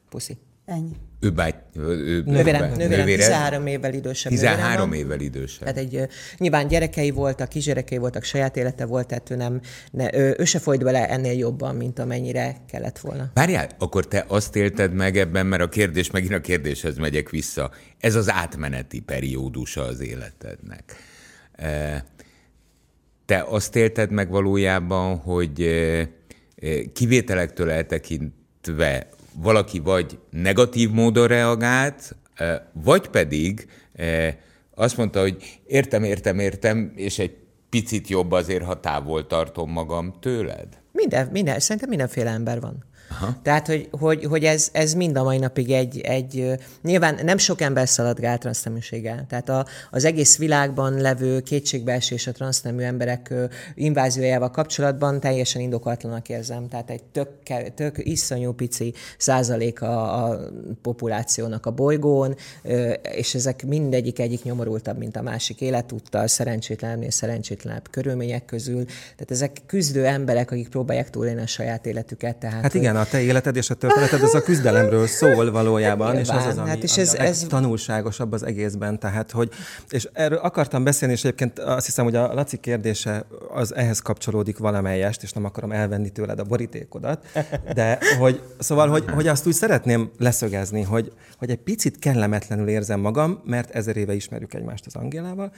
[0.10, 0.38] puszi.
[0.68, 0.96] Ennyi.
[1.20, 4.32] Ő, báty, ő nővérem, nővérem, 13 évvel idősebb.
[4.32, 5.60] 13 évvel idősebb.
[5.60, 10.36] Tehát egy, nyilván gyerekei voltak, kisgyerekei voltak, saját élete volt, tehát ő, nem, ne, ő,
[10.38, 13.32] ő se folyt bele ennél jobban, mint amennyire kellett volna.
[13.34, 17.72] Várjál, akkor te azt élted meg ebben, mert a kérdés, megint a kérdéshez megyek vissza.
[18.00, 20.96] Ez az átmeneti periódusa az életednek.
[23.26, 25.70] Te azt élted meg valójában, hogy
[26.94, 29.10] kivételektől eltekintve
[29.42, 32.16] valaki vagy negatív módon reagált,
[32.72, 33.68] vagy pedig
[34.76, 37.38] azt mondta, hogy értem, értem, értem, és egy
[37.70, 40.68] picit jobb azért, ha távol tartom magam tőled?
[40.92, 42.86] Minden, minden, szerintem mindenféle ember van.
[43.10, 43.36] Aha.
[43.42, 46.52] Tehát, hogy, hogy, hogy ez, ez mind a mai napig egy, egy,
[46.84, 49.26] nyilván nem sok ember szaladgál transzneműséggel.
[49.30, 53.34] Tehát a, az egész világban levő kétségbeesés a transznemű emberek
[53.76, 56.68] inváziójával kapcsolatban teljesen indokatlanak érzem.
[56.68, 57.30] Tehát egy tök,
[57.76, 60.40] tök iszonyú pici százalék a, a
[60.82, 62.36] populációnak a bolygón,
[63.16, 68.86] és ezek mindegyik egyik nyomorultabb, mint a másik életúttal, szerencsétlenebb, szerencsétlenebb körülmények közül.
[68.86, 72.36] Tehát ezek küzdő emberek, akik próbálják túlélni a saját életüket.
[72.36, 76.22] Tehát, hát igen, a te életed és a történeted az a küzdelemről szól valójában, Nyilván,
[76.22, 77.46] és az az, ami, hát és ez, ami ez...
[77.50, 79.00] tanulságosabb az egészben.
[79.00, 79.50] Tehát, hogy,
[79.90, 84.58] és erről akartam beszélni, és egyébként azt hiszem, hogy a Laci kérdése az ehhez kapcsolódik
[84.58, 87.26] valamelyest, és nem akarom elvenni tőled a borítékodat,
[87.74, 93.00] de hogy, szóval, hogy, hogy azt úgy szeretném leszögezni, hogy, hogy egy picit kellemetlenül érzem
[93.00, 95.52] magam, mert ezer éve ismerjük egymást az Angélával,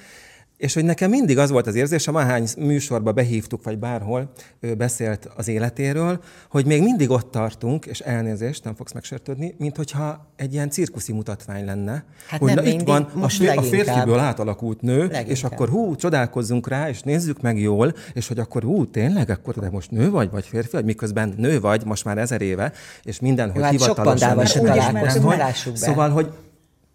[0.60, 5.30] és hogy nekem mindig az volt az érzésem, ahány műsorba behívtuk, vagy bárhol ő beszélt
[5.36, 6.20] az életéről,
[6.50, 11.14] hogy még mindig ott tartunk, és elnézést, nem fogsz megsértődni, mint hogyha egy ilyen cirkuszi
[11.14, 12.04] mutatvány lenne.
[12.28, 13.24] Hát hogy na, itt van a,
[13.56, 15.28] a férfiből átalakult nő, leginkább.
[15.28, 19.54] és akkor hú, csodálkozzunk rá, és nézzük meg jól, és hogy akkor hú, tényleg, akkor
[19.54, 22.72] de most nő vagy, vagy férfi, vagy miközben nő vagy, most már ezer éve,
[23.04, 24.46] és mindenhol hát hivatalosan.
[24.46, 26.32] Sok találkozunk, Szóval, hogy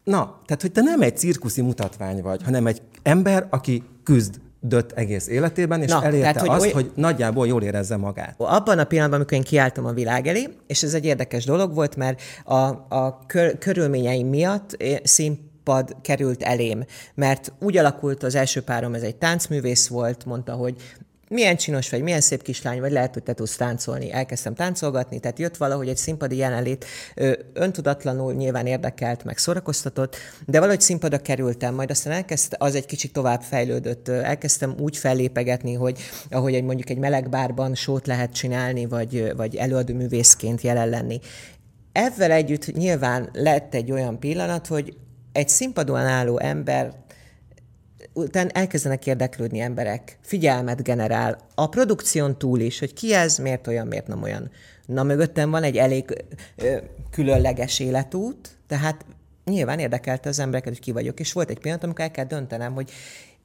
[0.04, 4.92] Na, tehát, hogy te nem egy cirkuszi mutatvány vagy, hanem egy ember, aki küzd dött
[4.92, 6.70] egész életében, és Na, elérte tehát, hogy azt, oly...
[6.72, 8.34] hogy nagyjából jól érezze magát.
[8.38, 11.96] Abban a pillanatban, amikor én kiálltam a világ elé, és ez egy érdekes dolog volt,
[11.96, 12.54] mert a,
[12.88, 19.16] a kör, körülményeim miatt színpad került elém, mert úgy alakult az első párom, ez egy
[19.16, 20.76] táncművész volt, mondta, hogy
[21.28, 24.12] milyen csinos vagy, milyen szép kislány vagy, lehet, hogy te tudsz táncolni.
[24.12, 26.84] Elkezdtem táncolgatni, tehát jött valahogy egy színpadi jelenlét,
[27.52, 33.12] öntudatlanul nyilván érdekelt, meg szórakoztatott, de valahogy színpadra kerültem, majd aztán elkezd, az egy kicsit
[33.12, 35.98] tovább fejlődött, elkezdtem úgy fellépegetni, hogy
[36.30, 41.20] ahogy egy mondjuk egy melegbárban sót lehet csinálni, vagy, vagy előadó művészként jelen lenni.
[41.92, 44.96] Ezzel együtt nyilván lett egy olyan pillanat, hogy
[45.32, 47.03] egy színpadon álló ember
[48.14, 53.86] utána elkezdenek érdeklődni emberek, figyelmet generál, a produkción túl is, hogy ki ez, miért olyan,
[53.86, 54.50] miért nem olyan.
[54.86, 56.24] Na, mögöttem van egy elég
[56.56, 56.76] ö,
[57.10, 59.04] különleges életút, tehát
[59.44, 62.74] nyilván érdekelte az embereket, hogy ki vagyok, és volt egy pillanat, amikor el kell döntenem,
[62.74, 62.90] hogy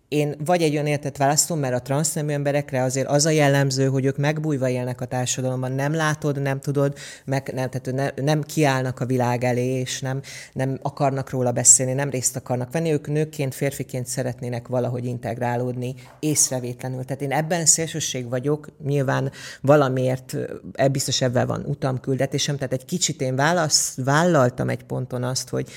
[0.09, 4.05] én vagy egy olyan életet választom, mert a transznemű emberekre azért az a jellemző, hogy
[4.05, 8.99] ők megbújva élnek a társadalomban, nem látod, nem tudod, meg nem, tehát ne, nem kiállnak
[8.99, 10.21] a világ elé, és nem,
[10.53, 17.05] nem akarnak róla beszélni, nem részt akarnak venni, ők nőként, férfiként szeretnének valahogy integrálódni észrevétlenül.
[17.05, 20.37] Tehát én ebben szélsőség vagyok, nyilván valamiért
[20.73, 25.69] e biztos ebben van utamküldetésem, tehát egy kicsit én válasz, vállaltam egy ponton azt, hogy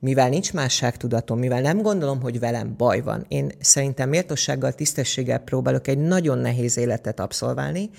[0.00, 5.88] mivel nincs másságtudatom, mivel nem gondolom, hogy velem baj van, én szerintem méltósággal, tisztességgel próbálok
[5.88, 7.90] egy nagyon nehéz életet abszolválni,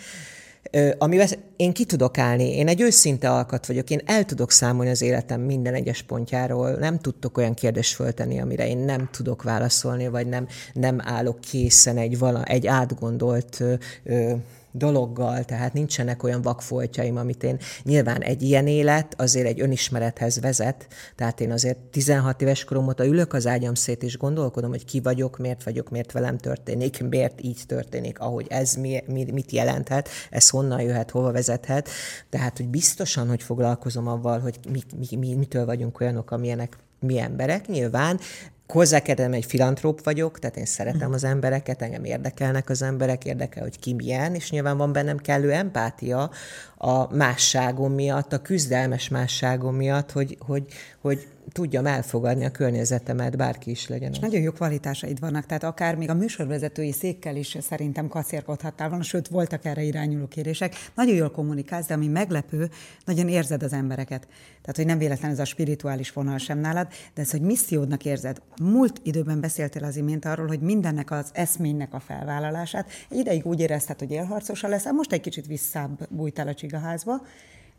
[0.98, 5.02] amivel én ki tudok állni, én egy őszinte alkat vagyok, én el tudok számolni az
[5.02, 10.28] életem minden egyes pontjáról, nem tudtok olyan kérdést föltenni, amire én nem tudok válaszolni, vagy
[10.28, 13.64] nem, nem állok készen egy, vala, egy átgondolt
[14.04, 14.34] ö,
[14.72, 20.88] dologgal, tehát nincsenek olyan vakfoltjaim, amit én nyilván egy ilyen élet azért egy önismerethez vezet,
[21.16, 25.00] tehát én azért 16 éves korom óta ülök az ágyam szét, és gondolkodom, hogy ki
[25.00, 30.10] vagyok, miért vagyok, miért velem történik, miért így történik, ahogy ez mi, mi, mit jelenthet,
[30.30, 31.90] ez honnan jöhet, hova vezethet,
[32.30, 37.20] tehát hogy biztosan, hogy foglalkozom avval, hogy mi, mi, mi, mitől vagyunk olyanok, amilyenek mi
[37.20, 37.68] emberek.
[37.68, 38.20] Nyilván
[38.72, 43.80] hozzákedem, egy filantróp vagyok, tehát én szeretem az embereket, engem érdekelnek az emberek, érdekel, hogy
[43.80, 46.32] ki milyen, és nyilván van bennem kellő empátia
[46.82, 50.65] a másságom miatt, a küzdelmes másságom miatt, hogy, hogy,
[51.02, 54.12] hogy tudjam elfogadni a környezetemet, bárki is legyen.
[54.12, 59.04] És nagyon jó kvalitásaid vannak, tehát akár még a műsorvezetői székkel is szerintem kacérkodhattál volna,
[59.04, 60.76] sőt, voltak erre irányuló kérések.
[60.96, 62.70] Nagyon jól kommunikálsz, de ami meglepő,
[63.06, 64.28] nagyon érzed az embereket.
[64.62, 68.42] Tehát, hogy nem véletlen ez a spirituális vonal sem nálad, de ez, hogy missziódnak érzed.
[68.62, 72.89] Múlt időben beszéltél az imént arról, hogy mindennek az eszménynek a felvállalását.
[73.10, 77.22] Egy ideig úgy érezted, hogy élharcosa lesz, most egy kicsit visszább bújtál a csigaházba,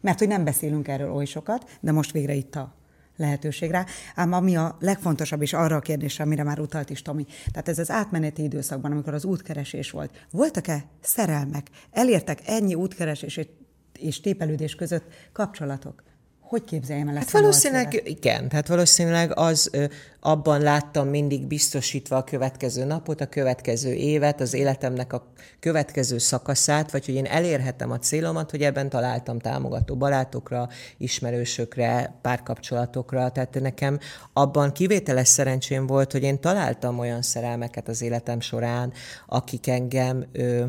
[0.00, 2.74] mert hogy nem beszélünk erről oly sokat, de most végre itt a
[3.16, 3.84] lehetőség rá.
[4.14, 7.78] Ám ami a legfontosabb, és arra a kérdésre, amire már utalt is Tomi, tehát ez
[7.78, 11.66] az átmeneti időszakban, amikor az útkeresés volt, voltak-e szerelmek?
[11.90, 13.40] Elértek ennyi útkeresés
[13.92, 16.02] és tépelődés között kapcsolatok?
[16.50, 17.30] Hogy képzeljem el ezt?
[17.30, 19.84] Hát valószínűleg igen, tehát valószínűleg az ö,
[20.20, 26.90] abban láttam mindig biztosítva a következő napot, a következő évet, az életemnek a következő szakaszát,
[26.90, 33.98] vagy hogy én elérhetem a célomat, hogy ebben találtam támogató barátokra, ismerősökre, párkapcsolatokra, tehát nekem
[34.32, 38.92] abban kivételes szerencsém volt, hogy én találtam olyan szerelmeket az életem során,
[39.26, 40.64] akik engem ö,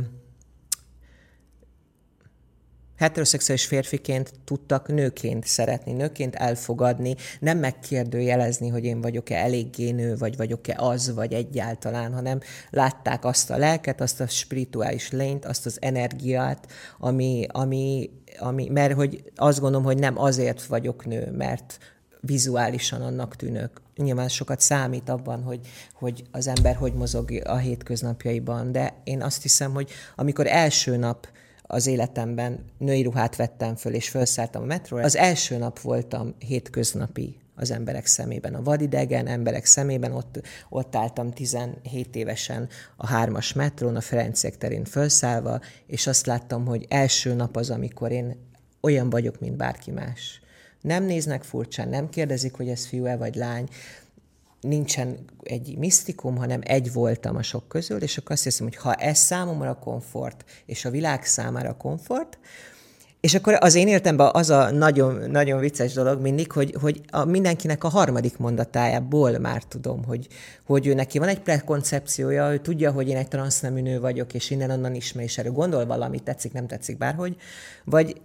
[3.01, 10.37] heteroszexuális férfiként tudtak nőként szeretni, nőként elfogadni, nem megkérdőjelezni, hogy én vagyok-e eléggé nő, vagy
[10.37, 15.77] vagyok-e az, vagy egyáltalán, hanem látták azt a lelket, azt a spirituális lényt, azt az
[15.81, 16.67] energiát,
[16.99, 18.09] ami, ami,
[18.39, 21.77] ami mert hogy azt gondolom, hogy nem azért vagyok nő, mert
[22.19, 23.81] vizuálisan annak tűnök.
[23.95, 25.59] Nyilván sokat számít abban, hogy,
[25.93, 31.27] hogy az ember hogy mozog a hétköznapjaiban, de én azt hiszem, hogy amikor első nap
[31.71, 35.03] az életemben női ruhát vettem föl, és felszálltam a metróra.
[35.03, 41.31] Az első nap voltam hétköznapi az emberek szemében, a vadidegen emberek szemében, ott, ott álltam
[41.31, 47.55] 17 évesen a hármas metrón, a Ferenciek terén felszállva, és azt láttam, hogy első nap
[47.55, 48.35] az, amikor én
[48.81, 50.41] olyan vagyok, mint bárki más.
[50.81, 53.67] Nem néznek furcsán, nem kérdezik, hogy ez fiú-e vagy lány,
[54.61, 58.93] nincsen egy misztikum, hanem egy voltam a sok közül, és akkor azt hiszem, hogy ha
[58.93, 62.37] ez számomra komfort, és a világ számára komfort,
[63.21, 67.25] és akkor az én életemben az a nagyon, nagyon vicces dolog mindig, hogy, hogy a
[67.25, 70.27] mindenkinek a harmadik mondatájából már tudom, hogy,
[70.65, 74.49] hogy ő neki van egy prekoncepciója, ő tudja, hogy én egy transznemű nő vagyok, és
[74.49, 77.35] innen-onnan ismer, és erről gondol valamit, tetszik, nem tetszik, bárhogy,
[77.85, 78.21] vagy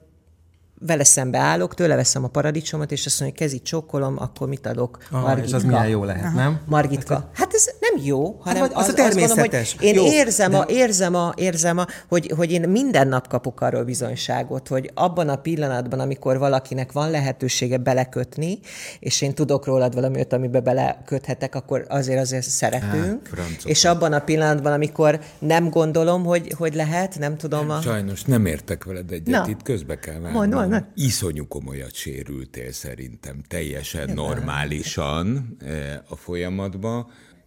[0.78, 4.66] vele szembe állok, tőle veszem a paradicsomot, és azt mondja, hogy kezit csókolom, akkor mit
[4.66, 4.98] adok?
[5.10, 5.48] Ah, Margitka.
[5.48, 6.34] És az milyen jó lehet, Aha.
[6.34, 6.60] nem?
[6.64, 7.30] Margitka.
[7.32, 9.60] Hát ez nem jó, hanem hát, az, az, a természetes.
[9.60, 10.56] Azt hogy én jó, érzem, de...
[10.56, 15.28] a, érzem, a, érzem a, hogy, hogy én minden nap kapok arról bizonyságot, hogy abban
[15.28, 18.58] a pillanatban, amikor valakinek van lehetősége belekötni,
[19.00, 23.28] és én tudok rólad valami amiben beleköthetek, akkor azért azért szeretünk.
[23.36, 27.70] Há, és abban a pillanatban, amikor nem gondolom, hogy, hogy lehet, nem tudom.
[27.70, 27.80] A...
[27.80, 29.50] Sajnos nem értek veled egyet, Na.
[29.50, 30.86] itt közbe kell válnom vannak?
[30.94, 37.06] Iszonyú komolyat sérültél szerintem, teljesen Nem normálisan e, a folyamatban.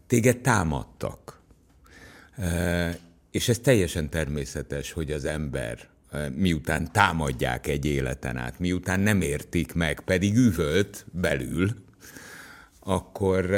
[0.10, 1.42] Téged támadtak.
[3.32, 5.88] És ez teljesen természetes, hogy az ember
[6.36, 11.76] miután támadják egy életen át, miután nem értik meg, pedig üvölt belül,
[12.80, 13.50] akkor,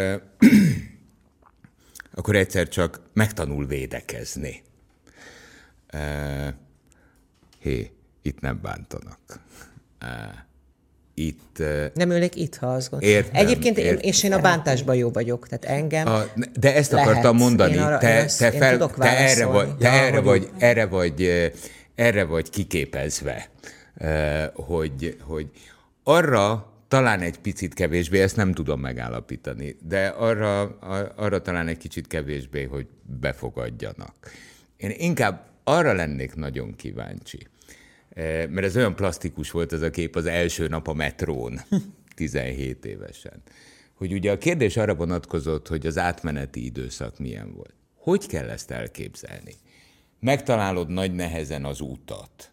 [2.15, 4.63] akkor egyszer csak megtanul védekezni.
[7.59, 9.19] Hé, itt nem bántanak.
[11.13, 11.63] Itt...
[11.93, 13.15] Nem ülnék itt, ha azt gondolom.
[13.15, 13.93] Értem, Egyébként értem.
[13.93, 16.23] Én, és én a bántásban jó vagyok, tehát engem a,
[16.59, 17.09] De ezt lehet.
[17.09, 21.51] akartam mondani, arra, te, te, fel, te, erre vagy, te ja, erre, vagy, erre, vagy,
[21.95, 23.49] erre vagy kiképezve,
[24.53, 25.47] hogy, hogy
[26.03, 30.77] arra talán egy picit kevésbé, ezt nem tudom megállapítani, de arra,
[31.15, 32.87] arra talán egy kicsit kevésbé, hogy
[33.19, 34.13] befogadjanak.
[34.77, 37.47] Én inkább arra lennék nagyon kíváncsi,
[38.15, 41.61] mert ez olyan plastikus volt ez a kép az első nap a metrón,
[42.15, 43.41] 17 évesen.
[43.93, 47.73] Hogy ugye a kérdés arra vonatkozott, hogy az átmeneti időszak milyen volt.
[47.95, 49.55] Hogy kell ezt elképzelni?
[50.19, 52.51] Megtalálod nagy nehezen az útat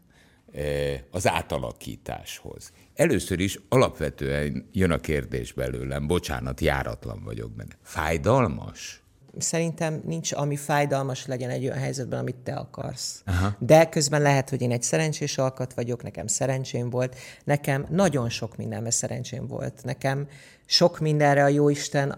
[0.53, 2.73] eh, az átalakításhoz.
[2.95, 7.79] Először is alapvetően jön a kérdés belőlem, bocsánat, járatlan vagyok benne.
[7.83, 9.03] Fájdalmas?
[9.41, 13.23] Szerintem nincs, ami fájdalmas legyen egy olyan helyzetben, amit te akarsz.
[13.27, 13.57] Aha.
[13.59, 18.57] De közben lehet, hogy én egy szerencsés alkat vagyok, nekem szerencsém volt, nekem nagyon sok
[18.57, 19.81] mindenben szerencsém volt.
[19.85, 20.29] Nekem
[20.67, 22.15] sok mindenre a Jóisten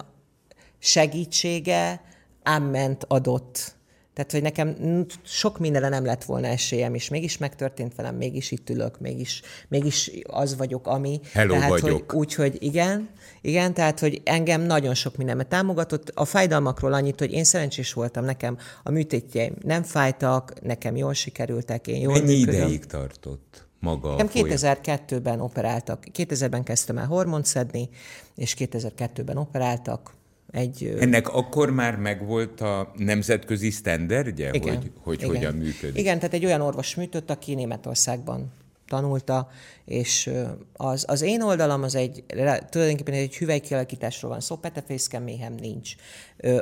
[0.78, 2.00] segítsége,
[2.42, 3.78] ámment adott
[4.14, 4.76] tehát, hogy nekem
[5.22, 10.10] sok mindenre nem lett volna esélyem, és mégis megtörtént velem, mégis itt ülök, mégis, mégis
[10.22, 11.20] az vagyok, ami.
[11.32, 12.10] Hello tehát, vagyok.
[12.10, 13.08] Hogy, úgy, hogy igen,
[13.40, 16.12] igen, tehát, hogy engem nagyon sok mindenben támogatott.
[16.14, 21.86] A fájdalmakról annyit, hogy én szerencsés voltam, nekem a műtétjeim nem fájtak, nekem jól sikerültek,
[21.86, 22.60] én jól Mennyi működöm.
[22.60, 23.68] ideig tartott?
[23.80, 26.04] maga Nekem 2002-ben operáltak.
[26.14, 27.88] 2000-ben kezdtem el hormont szedni,
[28.36, 30.18] és 2002-ben operáltak
[30.52, 30.96] egy...
[30.98, 35.28] Ennek akkor már megvolt a nemzetközi sztenderdje, igen, hogy, hogy igen.
[35.28, 35.98] hogyan működik?
[35.98, 38.52] Igen, tehát egy olyan orvos műtött, aki Németországban
[38.90, 39.48] tanulta,
[39.84, 40.30] és
[40.72, 42.24] az, az én oldalam az egy,
[42.68, 45.94] tulajdonképpen egy hüvelykialakításról van szó, petefészken méhem nincs.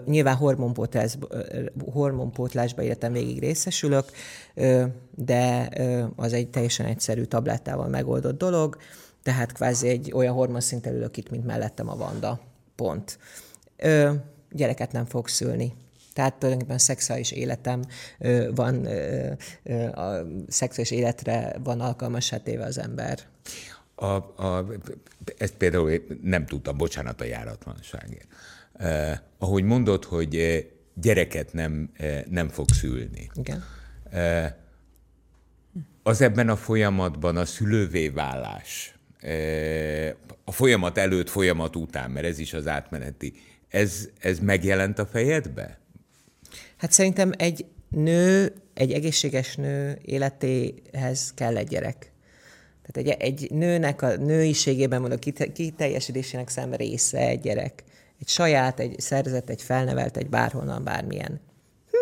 [0.06, 1.18] Nyilván hormonpótlás,
[1.92, 4.10] hormonpótlásba életem végig részesülök,
[5.14, 5.68] de
[6.16, 8.76] az egy teljesen egyszerű tablettával megoldott dolog,
[9.22, 12.40] tehát kvázi egy olyan hormonszinten ülök itt, mint mellettem a Vanda.
[12.76, 13.18] Pont
[13.78, 14.12] ö,
[14.50, 15.74] gyereket nem fog szülni.
[16.12, 17.82] Tehát tulajdonképpen szexuális életem
[18.18, 23.18] ö, van, ö, ö, a szexuális életre van alkalmas téve az ember.
[23.94, 24.66] A, a,
[25.38, 28.26] ezt például nem tudtam, bocsánat a járatlanságért.
[28.80, 31.90] Uh, ahogy mondod, hogy gyereket nem,
[32.28, 33.30] nem fog szülni.
[33.34, 33.64] Igen.
[34.12, 34.46] Uh,
[36.02, 38.94] az ebben a folyamatban a szülővé válás,
[40.44, 43.32] a folyamat előtt, folyamat után, mert ez is az átmeneti
[43.68, 45.78] ez, ez megjelent a fejedbe?
[46.76, 52.12] Hát szerintem egy nő, egy egészséges nő életéhez kell egy gyerek.
[52.82, 55.20] Tehát egy, egy nőnek a nőiségében mondok
[55.52, 57.84] kiteljesedésének szembe része egy gyerek.
[58.20, 61.40] Egy saját, egy szerzett, egy felnevelt, egy bárhonnan, bármilyen.
[61.90, 61.96] Hm.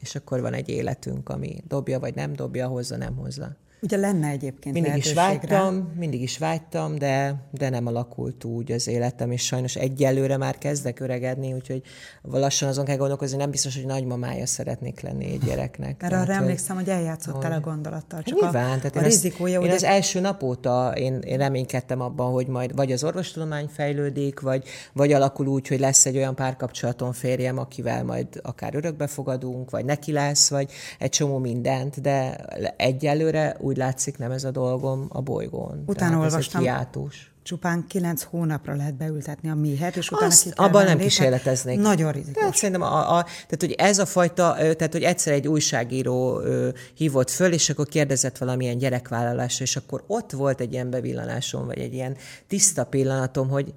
[0.00, 3.56] És akkor van egy életünk, ami dobja vagy nem dobja, hozza, nem hozza.
[3.82, 8.88] Ugye lenne egyébként Mindig is vágytam, mindig is vágytam, de, de nem alakult úgy az
[8.88, 11.82] életem, és sajnos egyelőre már kezdek öregedni, úgyhogy
[12.22, 16.02] lassan azon kell gondolkozni, nem biztos, hogy nagymamája szeretnék lenni egy gyereknek.
[16.02, 18.22] Erre arra emlékszem, hogy eljátszottál a gondolattal.
[18.22, 19.74] Csak nyilván, a, tehát a én, rizikója, én ugye...
[19.74, 24.64] az első nap óta én, én reménykedtem abban, hogy majd vagy az orvostudomány fejlődik, vagy,
[24.92, 29.84] vagy alakul úgy, hogy lesz egy olyan párkapcsolaton férjem, akivel majd akár örökbe fogadunk, vagy
[29.84, 32.36] neki lesz, vagy egy csomó mindent, de
[32.76, 35.82] egyelőre úgy látszik nem ez a dolgom a bolygón.
[35.86, 36.60] Utána olvastam.
[36.60, 37.32] hiátus.
[37.42, 41.78] csupán kilenc hónapra lehet beültetni a méhet, és utána Azt, abban nem kísérleteznék.
[41.78, 42.34] Nagyon rizikós.
[42.34, 46.68] Tehát szerintem, a, a, tehát, hogy ez a fajta, tehát, hogy egyszer egy újságíró ö,
[46.94, 51.78] hívott föl, és akkor kérdezett valamilyen gyerekvállalásra, és akkor ott volt egy ilyen bevillanásom, vagy
[51.78, 53.74] egy ilyen tiszta pillanatom, hogy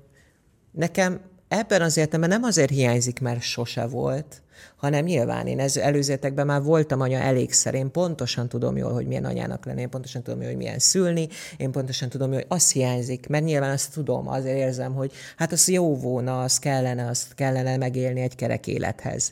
[0.72, 4.43] nekem ebben az értelemben nem azért hiányzik, mert sose volt,
[4.76, 9.26] hanem nyilván én ez előzétekben már voltam anya elégszer, én pontosan tudom jól, hogy milyen
[9.26, 11.28] anyának lenni, én pontosan tudom jól, hogy milyen szülni,
[11.58, 15.52] én pontosan tudom jól, hogy az hiányzik, mert nyilván azt tudom, azért érzem, hogy hát
[15.52, 19.32] az jó volna, az kellene, azt kellene megélni egy kerek élethez.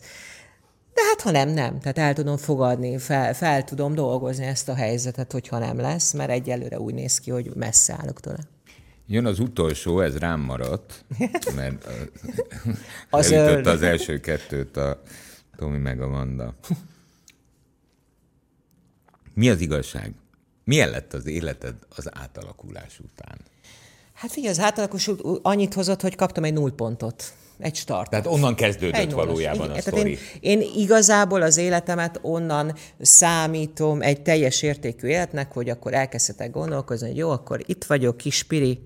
[0.93, 1.79] De hát ha nem, nem.
[1.79, 6.29] Tehát el tudom fogadni, fel, fel tudom dolgozni ezt a helyzetet, hogyha nem lesz, mert
[6.29, 8.39] egyelőre úgy néz ki, hogy messze állok tőle.
[9.07, 11.05] Jön az utolsó, ez rám maradt,
[11.55, 11.87] mert
[13.09, 15.01] az elütötte az első kettőt a
[15.55, 16.55] Tomi meg a Manda.
[19.33, 20.13] Mi az igazság?
[20.63, 23.37] Milyen lett az életed az átalakulás után?
[24.13, 25.09] Hát figyelj, az átalakulás
[25.41, 27.33] annyit hozott, hogy kaptam egy nullpontot.
[27.61, 28.09] Egy start.
[28.09, 30.17] Tehát onnan kezdődött egy valójában a sztori.
[30.39, 37.07] Én, én igazából az életemet onnan számítom egy teljes értékű életnek, hogy akkor elkezdhetek gondolkozni,
[37.07, 38.79] hogy jó, akkor itt vagyok, kis Piri,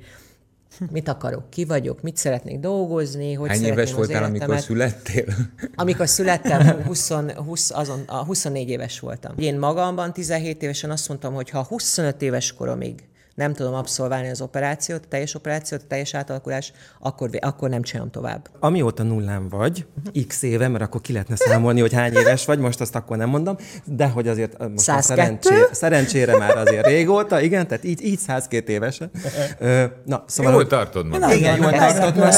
[0.91, 5.25] mit akarok, ki vagyok, mit szeretnék dolgozni, hogy Hány éves voltál, amikor születtél?
[5.75, 9.33] Amikor születtem, 20, 20, azon, a 24 éves voltam.
[9.37, 13.03] Én magamban 17 évesen azt mondtam, hogy ha 25 éves koromig
[13.35, 18.11] nem tudom abszolválni az operációt, a teljes operációt, a teljes átalakulás, akkor, akkor nem csinálom
[18.11, 18.49] tovább.
[18.59, 19.85] Amióta nullán vagy,
[20.27, 23.29] x éve, mert akkor ki lehetne számolni, hogy hány éves vagy, most azt akkor nem
[23.29, 23.55] mondom,
[23.85, 28.69] de hogy azért most a szerencsére, szerencsére már azért régóta, igen, tehát így, így 102
[28.69, 29.11] évesen.
[30.05, 30.53] Na, szóval...
[30.53, 31.31] Jól tartod magad.
[31.31, 32.33] Igen, jól tartod magad.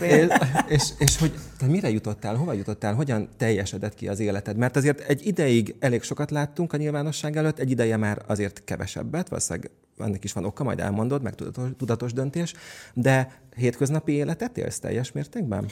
[0.00, 0.28] És,
[0.68, 4.56] és, és hogy te mire jutottál, hova jutottál, hogyan teljesedett ki az életed?
[4.56, 9.28] Mert azért egy ideig elég sokat láttunk a nyilvánosság előtt, egy ideje már azért kevesebbet,
[9.28, 12.54] valószínűleg ennek is van oka, majd elmondod, meg tudatos, tudatos döntés,
[12.94, 15.68] de hétköznapi életet élsz teljes mértékben?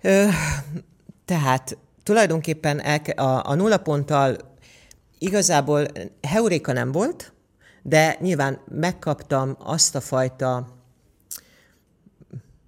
[0.00, 0.26] Ö,
[1.24, 4.36] tehát tulajdonképpen el, a, a nulla ponttal
[5.18, 5.86] igazából
[6.22, 7.32] heuréka nem volt,
[7.82, 10.78] de nyilván megkaptam azt a fajta,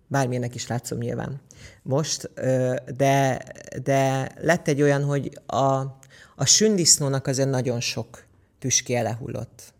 [0.06, 1.40] bármilyennek is látszom nyilván
[1.82, 2.30] most,
[2.96, 3.42] de,
[3.82, 5.64] de lett egy olyan, hogy a,
[6.36, 8.24] a sündisznónak azért nagyon sok
[8.58, 9.71] tüski elehullott.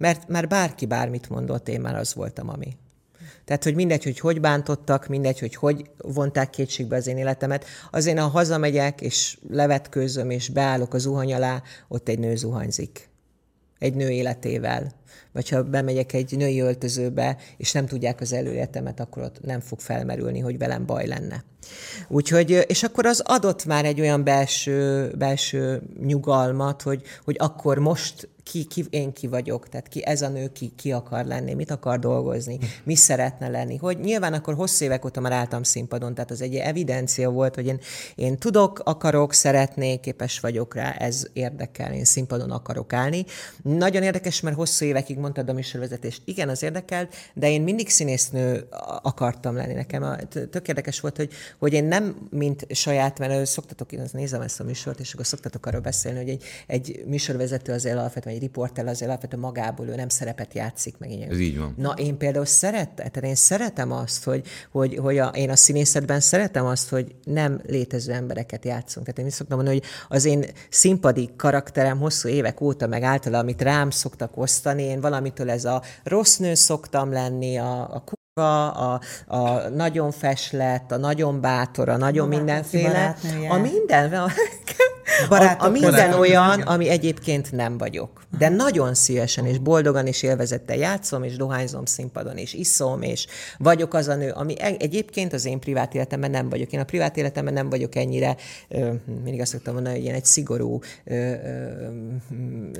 [0.00, 2.76] Mert már bárki bármit mondott, én már az voltam, ami.
[3.44, 7.64] Tehát, hogy mindegy, hogy hogy bántottak, mindegy, hogy hogy vonták kétségbe az én életemet.
[7.90, 13.08] Az én, ha hazamegyek, és levetkőzöm, és beállok az zuhany alá, ott egy nő zuhanyzik.
[13.78, 14.92] Egy nő életével.
[15.32, 19.80] Vagy ha bemegyek egy női öltözőbe, és nem tudják az előéletemet, akkor ott nem fog
[19.80, 21.44] felmerülni, hogy velem baj lenne.
[22.08, 28.28] Úgyhogy, és akkor az adott már egy olyan belső, belső nyugalmat, hogy, hogy akkor most
[28.50, 31.70] ki, ki, én ki vagyok, tehát ki ez a nő, ki, ki akar lenni, mit
[31.70, 33.76] akar dolgozni, mi szeretne lenni.
[33.76, 37.66] Hogy nyilván akkor hosszú évek óta már álltam színpadon, tehát az egy evidencia volt, hogy
[37.66, 37.80] én,
[38.14, 43.24] én tudok, akarok, szeretnék, képes vagyok rá, ez érdekel, én színpadon akarok állni.
[43.62, 48.66] Nagyon érdekes, mert hosszú évekig mondtad a műsorvezetést, igen, az érdekelt, de én mindig színésznő
[49.02, 49.72] akartam lenni.
[49.72, 50.16] Nekem
[50.50, 54.64] tök érdekes volt, hogy, hogy én nem, mint saját, mert szoktatok, én nézem ezt a
[54.64, 59.10] műsort, és akkor szoktatok arról beszélni, hogy egy, egy műsorvezető azért alapvetően, egy riporter azért
[59.10, 61.10] alapvetően magából ő nem szerepet játszik meg.
[61.10, 61.30] Ilyen.
[61.30, 61.74] Ez így van.
[61.78, 66.66] Na, én például szeretem, én szeretem azt, hogy, hogy, hogy a, én a színészetben szeretem
[66.66, 69.06] azt, hogy nem létező embereket játszunk.
[69.06, 73.46] Tehát én is szoktam mondani, hogy az én színpadi karakterem hosszú évek óta, meg általában,
[73.46, 78.02] amit rám szoktak osztani, én valamitől ez a rossz nő szoktam lenni, a, a
[78.34, 83.16] a, a nagyon feslett, a nagyon bátor, a nagyon mindenféle,
[83.48, 84.10] a minden,
[85.28, 88.22] a, a, a minden olyan, ami egyébként nem vagyok.
[88.38, 93.26] De nagyon szívesen és boldogan és élvezettel játszom, és dohányzom színpadon, és iszom, és
[93.58, 96.72] vagyok az a nő, ami e- egyébként az én privát életemben nem vagyok.
[96.72, 98.36] Én a privát életemben nem vagyok ennyire,
[99.22, 101.34] mindig azt szoktam mondani, hogy ilyen egy szigorú ö, ö,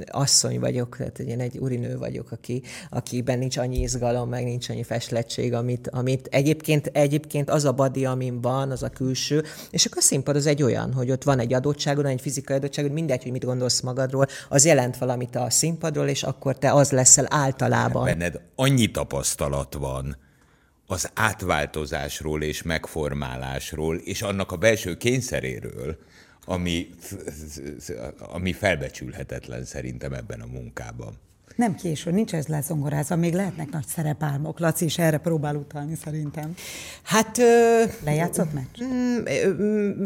[0.06, 4.82] asszony vagyok, tehát én egy urinő vagyok, aki, akiben nincs annyi izgalom, meg nincs annyi
[4.82, 9.98] feslettség, amit, amit egyébként, egyébként az a badi, amin van, az a külső, és akkor
[9.98, 13.32] a színpad az egy olyan, hogy ott van egy adottságod, egy fizikai adottságod, mindegy, hogy
[13.32, 18.04] mit gondolsz magadról, az jelent valamit a színpadról, és akkor te az leszel általában.
[18.04, 20.16] Benned annyi tapasztalat van
[20.86, 25.98] az átváltozásról és megformálásról, és annak a belső kényszeréről,
[26.44, 26.88] ami,
[28.18, 31.18] ami felbecsülhetetlen szerintem ebben a munkában.
[31.60, 34.58] Nem késő, nincs ez lezongorázva, még lehetnek nagy szerepálmok.
[34.58, 36.54] Laci is erre próbál utalni szerintem.
[37.02, 37.38] Hát...
[37.38, 38.82] Ö, Lejátszott meccs?
[38.82, 40.02] Mm,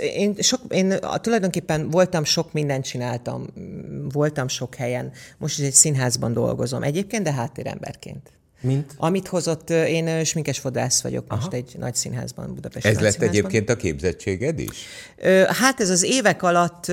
[0.00, 3.46] én, sok, én tulajdonképpen voltam, sok mindent csináltam,
[4.12, 5.12] voltam sok helyen.
[5.38, 8.32] Most is egy színházban dolgozom egyébként, de háttéremberként.
[8.60, 8.94] Mint?
[8.96, 11.40] Amit hozott, én sminkes fodrász vagyok Aha.
[11.40, 14.86] most egy nagy színházban, Budapest Ez lett egyébként a képzettséged is?
[15.46, 16.92] Hát ez az évek alatt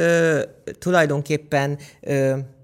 [0.79, 1.77] tulajdonképpen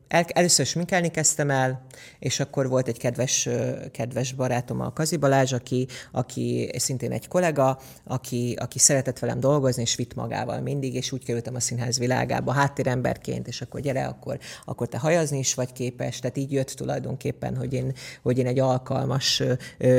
[0.08, 1.86] el, először sminkelni kezdtem el,
[2.20, 3.50] és akkor volt egy kedves,
[3.92, 9.82] kedves barátom, a Kazi Balázs, aki, aki szintén egy kollega, aki, aki szeretett velem dolgozni,
[9.82, 14.40] és vitt magával mindig, és úgy kerültem a színház világába háttéremberként, és akkor gyere, akkor,
[14.66, 16.20] akkor te hajazni is vagy képes.
[16.20, 19.44] Tehát így jött tulajdonképpen, hogy én, hogy én egy alkalmas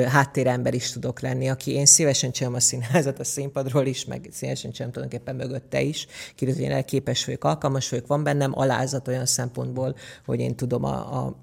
[0.08, 4.70] háttérember is tudok lenni, aki én szívesen csinálom a színházat a színpadról is, meg szívesen
[4.70, 6.06] csinálom tulajdonképpen mögötte is.
[6.34, 9.96] Kiderült, hogy én képes vagyok, alkalmas vagyok, van bennem alázat olyan szempontból,
[10.26, 11.36] hogy én tudom a, a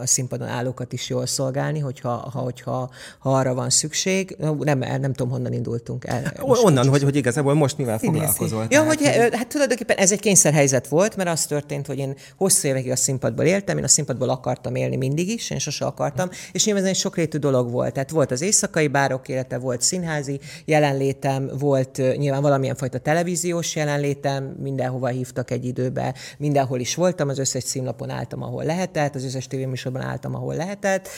[0.00, 4.36] a színpadon állókat is jól szolgálni, hogyha, ha, hogyha ha arra van szükség.
[4.58, 6.32] Nem, nem tudom, honnan indultunk el.
[6.40, 8.18] Onnan, hogy, hogy igazából most mivel Színészi.
[8.18, 8.66] foglalkozol.
[8.70, 12.90] Ja, hogy, hát tulajdonképpen ez egy kényszerhelyzet volt, mert az történt, hogy én hosszú évekig
[12.90, 16.82] a színpadból éltem, én a színpadból akartam élni mindig is, én sose akartam, és nyilván
[16.82, 17.92] ez egy sokrétű dolog volt.
[17.92, 24.54] Tehát volt az éjszakai bárok élete, volt színházi jelenlétem, volt nyilván valamilyen fajta televíziós jelenlétem,
[24.62, 29.46] mindenhova hívtak egy időbe, mindenhol is voltam, az összes címlapon álltam, ahol lehetett, az összes
[29.84, 31.08] tévéműsorban álltam, ahol lehetett,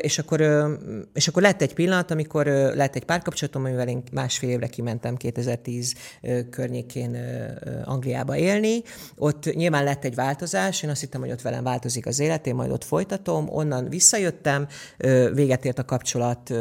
[0.00, 0.40] és akkor,
[1.14, 5.94] és akkor lett egy pillanat, amikor lett egy párkapcsolatom, amivel én másfél évre kimentem 2010
[6.50, 7.16] környékén
[7.84, 8.82] Angliába élni.
[9.16, 12.54] Ott nyilván lett egy változás, én azt hittem, hogy ott velem változik az élet, én
[12.54, 14.66] majd ott folytatom, onnan visszajöttem,
[15.34, 16.54] véget ért a kapcsolat,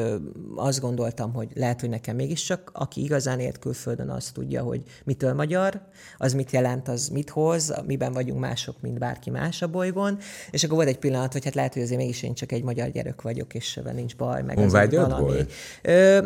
[0.56, 5.34] azt gondoltam, hogy lehet, hogy nekem mégiscsak, aki igazán élt külföldön, az tudja, hogy mitől
[5.34, 5.82] magyar,
[6.18, 10.18] az mit jelent, az mit hoz, miben vagyunk mások, mint bárki más a bolygón,
[10.52, 12.90] és akkor volt egy pillanat, hogy hát lehet, hogy azért mégis én csak egy magyar
[12.90, 15.24] gyerek vagyok, és nincs baj, meg az valami.
[15.24, 15.52] Volt?
[15.82, 16.24] Ö,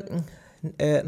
[0.77, 0.99] ö,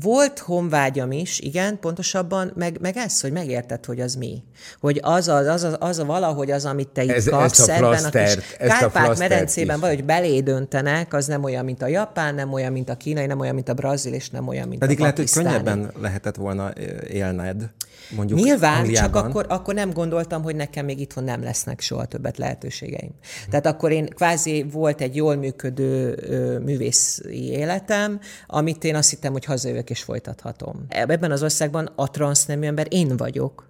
[0.00, 4.42] volt honvágyam is, igen, pontosabban, meg, meg ez, hogy megérted, hogy az mi.
[4.80, 7.74] Hogy az a, az a, az a valahogy az, amit te itt ez, kapsz a
[7.74, 12.72] ebben a kis Kárpát-medencében valahogy belé döntenek, az nem olyan, mint a japán, nem olyan,
[12.72, 15.16] mint a kínai, nem olyan, mint a brazil, és nem olyan, mint Pedig a lehet,
[15.16, 16.72] hogy könnyebben lehetett volna
[17.08, 17.70] élned
[18.16, 19.12] mondjuk Nyilván, Angliában.
[19.12, 23.10] csak akkor, akkor nem gondoltam, hogy nekem még itthon nem lesznek soha többet lehetőségeim.
[23.50, 29.32] Tehát akkor én kvázi volt egy jól működő ö, művészi életem, amit én azt hittem,
[29.32, 30.84] hogy hazajövök és folytathatom.
[30.88, 33.69] Ebben az országban a transznemű ember én vagyok.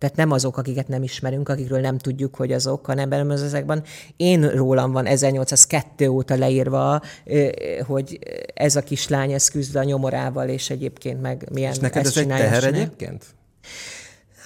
[0.00, 3.62] Tehát nem azok, akiket nem ismerünk, akikről nem tudjuk, hogy azok, hanem az
[4.16, 7.02] én rólam van 1802 óta leírva,
[7.86, 8.18] hogy
[8.54, 12.26] ez a kislány, ez küzd a nyomorával, és egyébként meg milyen És neked ez egy
[12.26, 13.24] teher egyébként?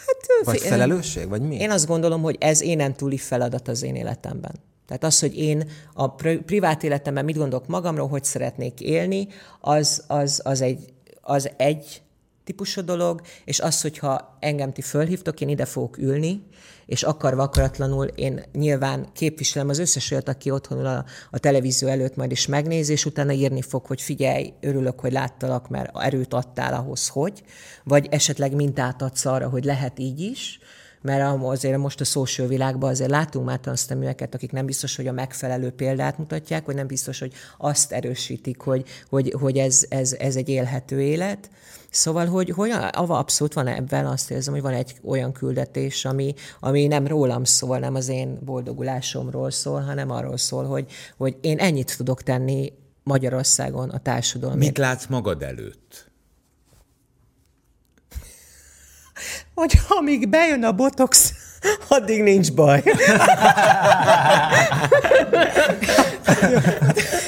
[0.07, 1.57] Hát, vagy felelősség, vagy mi?
[1.57, 4.53] Én azt gondolom, hogy ez énen túli feladat az én életemben.
[4.87, 6.09] Tehát az, hogy én a
[6.47, 9.29] privát életemben mit gondolok magamról, hogy szeretnék élni,
[9.61, 12.03] az, az, az, egy, az egy
[12.45, 16.47] típusú dolog, és az, hogyha engem ti fölhívtok, én ide fogok ülni,
[16.87, 22.17] és akarva akaratlanul én nyilván képviselem az összes olyat, aki otthon a, a televízió előtt
[22.17, 26.75] majd is megnéz, és utána írni fog, hogy figyelj, örülök, hogy láttalak, mert erőt adtál
[26.75, 27.43] ahhoz, hogy,
[27.85, 30.59] vagy esetleg mintát adsz arra, hogy lehet így is,
[31.05, 35.13] mert azért most a social világban azért látunk már tanszteműeket, akik nem biztos, hogy a
[35.13, 40.37] megfelelő példát mutatják, vagy nem biztos, hogy azt erősítik, hogy, hogy, hogy ez, ez, ez
[40.37, 41.51] egy élhető élet.
[41.91, 46.87] Szóval, hogy, hogy abszolút van ebben azt érzem, hogy van egy olyan küldetés, ami, ami
[46.87, 51.97] nem rólam szól, nem az én boldogulásomról szól, hanem arról szól, hogy, hogy én ennyit
[51.97, 54.59] tudok tenni Magyarországon a társadalom.
[54.59, 56.13] Mit látsz magad előtt?
[59.55, 61.33] Hogy amíg bejön a botox,
[61.89, 62.83] addig nincs baj.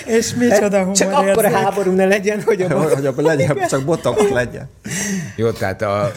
[0.07, 3.85] És micsoda humor Csak akkor a háború ne legyen, hogy a, hogy a legyen, csak
[3.85, 4.69] botox legyen.
[5.37, 6.13] Jó, tehát a, a,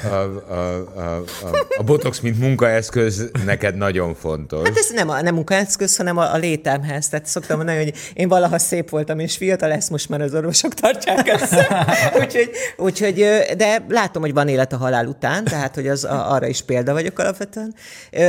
[0.50, 0.56] a,
[0.96, 4.68] a, a, a botox, mint munkaeszköz neked nagyon fontos.
[4.68, 7.10] Hát ez nem a nem munkaeszköz, hanem a, a létemhez.
[7.10, 10.74] Tehát szoktam mondani, hogy én valaha szép voltam, és fiatal lesz, most már az orvosok
[10.74, 11.56] tartják ezt.
[12.22, 13.26] úgyhogy, úgyhogy,
[13.58, 16.94] de látom, hogy van élet a halál után, tehát hogy az a, arra is példa
[16.94, 17.76] vagyok alapvetően.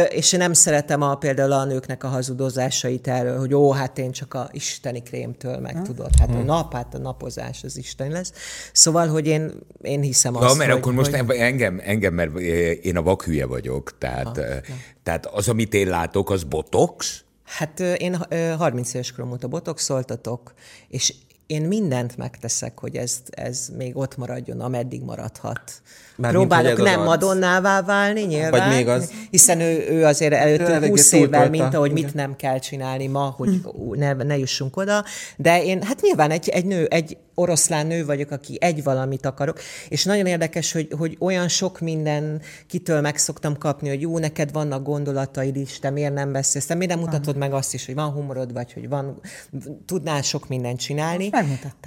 [0.09, 4.13] És én nem szeretem a, például a nőknek a hazudozásait erről, hogy ó, hát én
[4.13, 5.83] csak a isteni krémtől meg ha?
[5.83, 6.11] tudod.
[6.19, 6.45] Hát a hm.
[6.45, 8.33] nap, hát a napozás az isteni lesz.
[8.73, 9.53] Szóval, hogy én,
[9.83, 11.37] én hiszem azt, ja, mert hogy, akkor most hogy...
[11.37, 12.39] engem, engem, mert
[12.83, 14.43] én a vakhülye vagyok, tehát, ha,
[15.03, 17.25] tehát az, amit én látok, az botox?
[17.45, 18.17] Hát én
[18.59, 20.55] 30 éves korom óta botoxoltatok,
[20.89, 21.15] és
[21.47, 25.83] én mindent megteszek, hogy ez, ez még ott maradjon, ameddig maradhat.
[26.21, 28.51] Már Próbálok mint, nem Madonnává válni, nyilván.
[28.51, 29.13] Vagy még az.
[29.31, 33.61] Hiszen ő, ő azért előttünk 20 évvel, mint ahogy mit nem kell csinálni ma, hogy
[33.93, 35.05] ne, ne jussunk oda.
[35.37, 39.61] De én, hát nyilván egy, egy nő, egy oroszlán nő vagyok, aki egy valamit akarok,
[39.89, 44.53] és nagyon érdekes, hogy, hogy olyan sok minden kitől meg szoktam kapni, hogy jó, neked
[44.53, 47.95] vannak gondolataid is, te miért nem beszélsz, te miért nem mutatod meg azt is, hogy
[47.95, 49.21] van humorod, vagy hogy van,
[49.87, 51.31] tudnál sok mindent csinálni.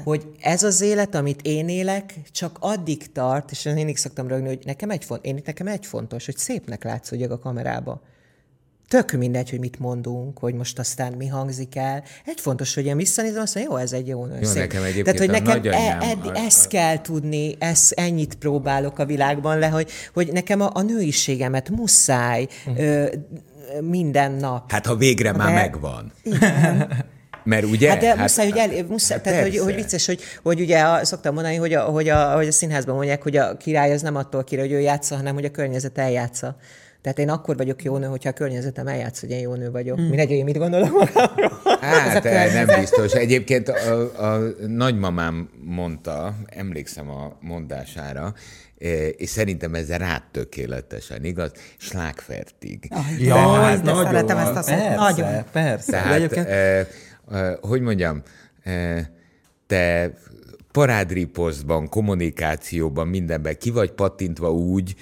[0.04, 4.48] Hogy ez az élet, amit én élek, csak addig tart, és én mindig szoktam rögni,
[4.48, 8.02] hogy nekem egy, font, én, nekem egy fontos, hogy szépnek látszódjak a kamerába
[8.94, 12.04] tök mindegy, hogy mit mondunk, hogy most aztán mi hangzik el.
[12.26, 14.40] Egy fontos, hogy én visszanézem, azt mondom, jó, ez egy jó nő.
[14.42, 19.00] Jó, nekem egyébként Tehát, hogy nekem e, ed, a, ezt kell tudni, ezt, ennyit próbálok
[19.00, 22.86] a világban le, hogy, hogy nekem a, a nőiségemet muszáj uh-huh.
[22.86, 23.08] ö,
[23.82, 24.72] minden nap.
[24.72, 26.12] Hát ha végre de, már megvan.
[26.24, 26.88] Igen.
[27.44, 27.90] Mert ugye?
[27.90, 30.80] Hát de hát, muszáj, hogy, el, muszáj, hát tehát, hogy, hogy vicces, hogy, hogy ugye
[30.80, 34.02] a, szoktam mondani, hogy a, hogy, a, hogy a színházban mondják, hogy a király az
[34.02, 36.58] nem attól király, hogy ő játsza, hanem hogy a környezet eljátsza.
[37.04, 39.98] Tehát én akkor vagyok jó nő, hogyha a környezetem eljátsz, hogy én jó nő vagyok.
[39.98, 40.08] Hmm.
[40.08, 41.62] Mindegy, én mit gondolok magamról.
[41.82, 43.14] Hát nem biztos.
[43.14, 48.34] Egyébként a, a nagymamám mondta, emlékszem a mondására,
[48.80, 52.92] e, és szerintem ez rád tökéletesen igaz, slágfertig.
[53.20, 54.06] Ja, hát nagyon.
[54.06, 54.96] Szeretem ezt a szót.
[54.96, 55.44] Nagyon.
[55.52, 55.92] Persze.
[55.92, 56.88] Tehát, eh, eh,
[57.62, 58.22] hogy mondjam,
[59.68, 60.14] te
[60.72, 64.96] parádriposztban, kommunikációban, mindenben ki vagy pattintva úgy,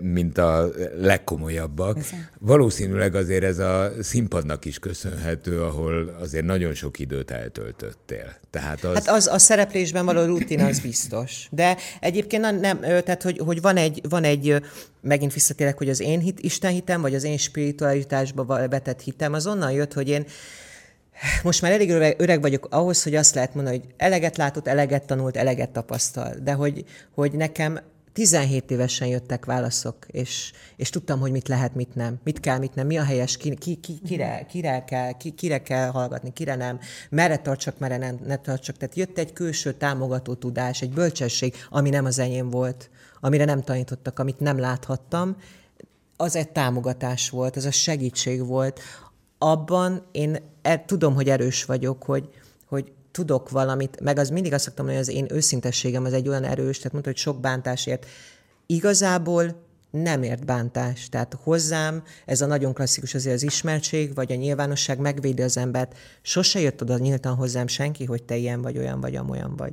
[0.00, 1.98] mint a legkomolyabbak.
[2.38, 8.34] Valószínűleg azért ez a színpadnak is köszönhető, ahol azért nagyon sok időt eltöltöttél.
[8.50, 8.94] Tehát az...
[8.94, 11.48] Hát az a szereplésben való rutin az biztos.
[11.50, 14.62] De egyébként nem tehát hogy, hogy van, egy, van egy,
[15.00, 19.46] megint visszatérek, hogy az én hit, Isten hitem, vagy az én spiritualitásba vetett hitem, az
[19.46, 20.24] onnan jött, hogy én
[21.42, 25.06] most már elég öreg, öreg vagyok ahhoz, hogy azt lehet mondani, hogy eleget látott, eleget
[25.06, 26.34] tanult, eleget tapasztal.
[26.42, 26.84] De hogy,
[27.14, 27.80] hogy nekem
[28.12, 32.74] 17 évesen jöttek válaszok, és, és tudtam, hogy mit lehet, mit nem, mit kell, mit
[32.74, 36.54] nem, mi a helyes, ki, ki, ki, kire, kire, kell, ki, kire kell hallgatni, kire
[36.54, 36.78] nem,
[37.10, 38.76] merre tartsak, merre nem, ne tartsak.
[38.76, 42.90] Tehát jött egy külső támogató tudás, egy bölcsesség, ami nem az enyém volt,
[43.20, 45.36] amire nem tanítottak, amit nem láthattam,
[46.16, 48.80] az egy támogatás volt, az a segítség volt,
[49.52, 52.28] abban én e, tudom, hogy erős vagyok, hogy,
[52.66, 56.28] hogy tudok valamit, meg az mindig azt szoktam mondani, hogy az én őszintességem az egy
[56.28, 58.06] olyan erős, tehát mondta, hogy sok bántásért.
[58.66, 59.54] Igazából
[59.90, 61.08] nem ért bántás.
[61.08, 65.96] Tehát hozzám ez a nagyon klasszikus azért az ismertség, vagy a nyilvánosság megvédi az embert.
[66.22, 69.72] Sose jött oda nyíltan hozzám senki, hogy te ilyen vagy, olyan vagy, amolyan vagy.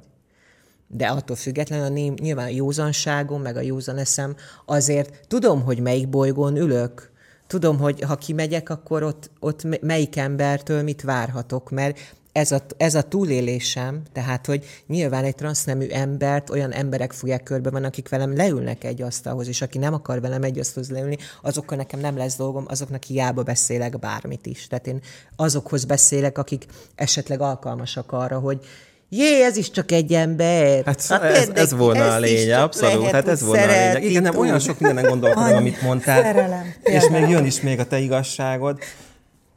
[0.88, 6.10] De attól függetlenül a nyilván a józanságom, meg a józan eszem, azért tudom, hogy melyik
[6.10, 7.11] bolygón ülök,
[7.52, 12.00] tudom, hogy ha kimegyek, akkor ott, ott melyik embertől mit várhatok, mert
[12.32, 17.70] ez a, ez a túlélésem, tehát, hogy nyilván egy transznemű embert olyan emberek fogják körbe
[17.70, 21.78] van, akik velem leülnek egy asztalhoz, és aki nem akar velem egy asztalhoz leülni, azokkal
[21.78, 24.68] nekem nem lesz dolgom, azoknak hiába beszélek bármit is.
[24.68, 25.02] Tehát én
[25.36, 28.66] azokhoz beszélek, akik esetleg alkalmasak arra, hogy
[29.14, 30.86] Jé, ez is csak egy ember.
[30.86, 33.10] Hát, hát ez, ez volna a lényeg, abszolút.
[33.10, 34.04] Hát ez volna a lényeg.
[34.04, 36.22] Igen, nem olyan sok mindenen gondolkodom, amit mondtál.
[36.22, 36.74] Szerelem.
[36.84, 38.80] És még jön is még a te igazságod.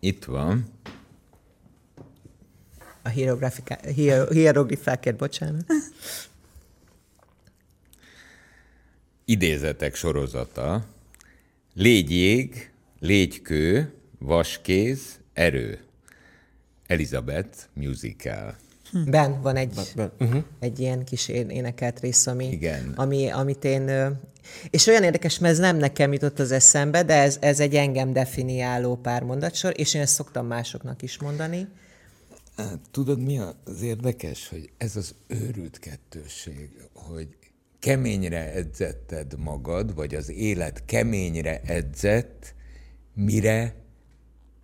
[0.00, 0.64] Itt van.
[3.02, 3.08] A
[4.30, 5.64] hieroglifákért, bocsánat.
[9.24, 10.84] Idézetek sorozata.
[11.74, 15.00] Légy jég, légy kő, vaskéz,
[15.32, 15.78] erő.
[16.86, 18.56] Elizabeth musical.
[18.94, 19.10] Hm.
[19.10, 20.12] Ben van egy, ben.
[20.20, 20.42] Uh-huh.
[20.60, 22.92] egy ilyen kis énekelt rész, ami, Igen.
[22.96, 23.90] Ami, amit én...
[24.70, 28.12] És olyan érdekes, mert ez nem nekem jutott az eszembe, de ez, ez egy engem
[28.12, 31.68] definiáló pár mondatsor, és én ezt szoktam másoknak is mondani.
[32.56, 37.28] Hát, tudod, mi az érdekes, hogy ez az őrült kettőség, hogy
[37.78, 42.54] keményre edzetted magad, vagy az élet keményre edzett,
[43.14, 43.74] mire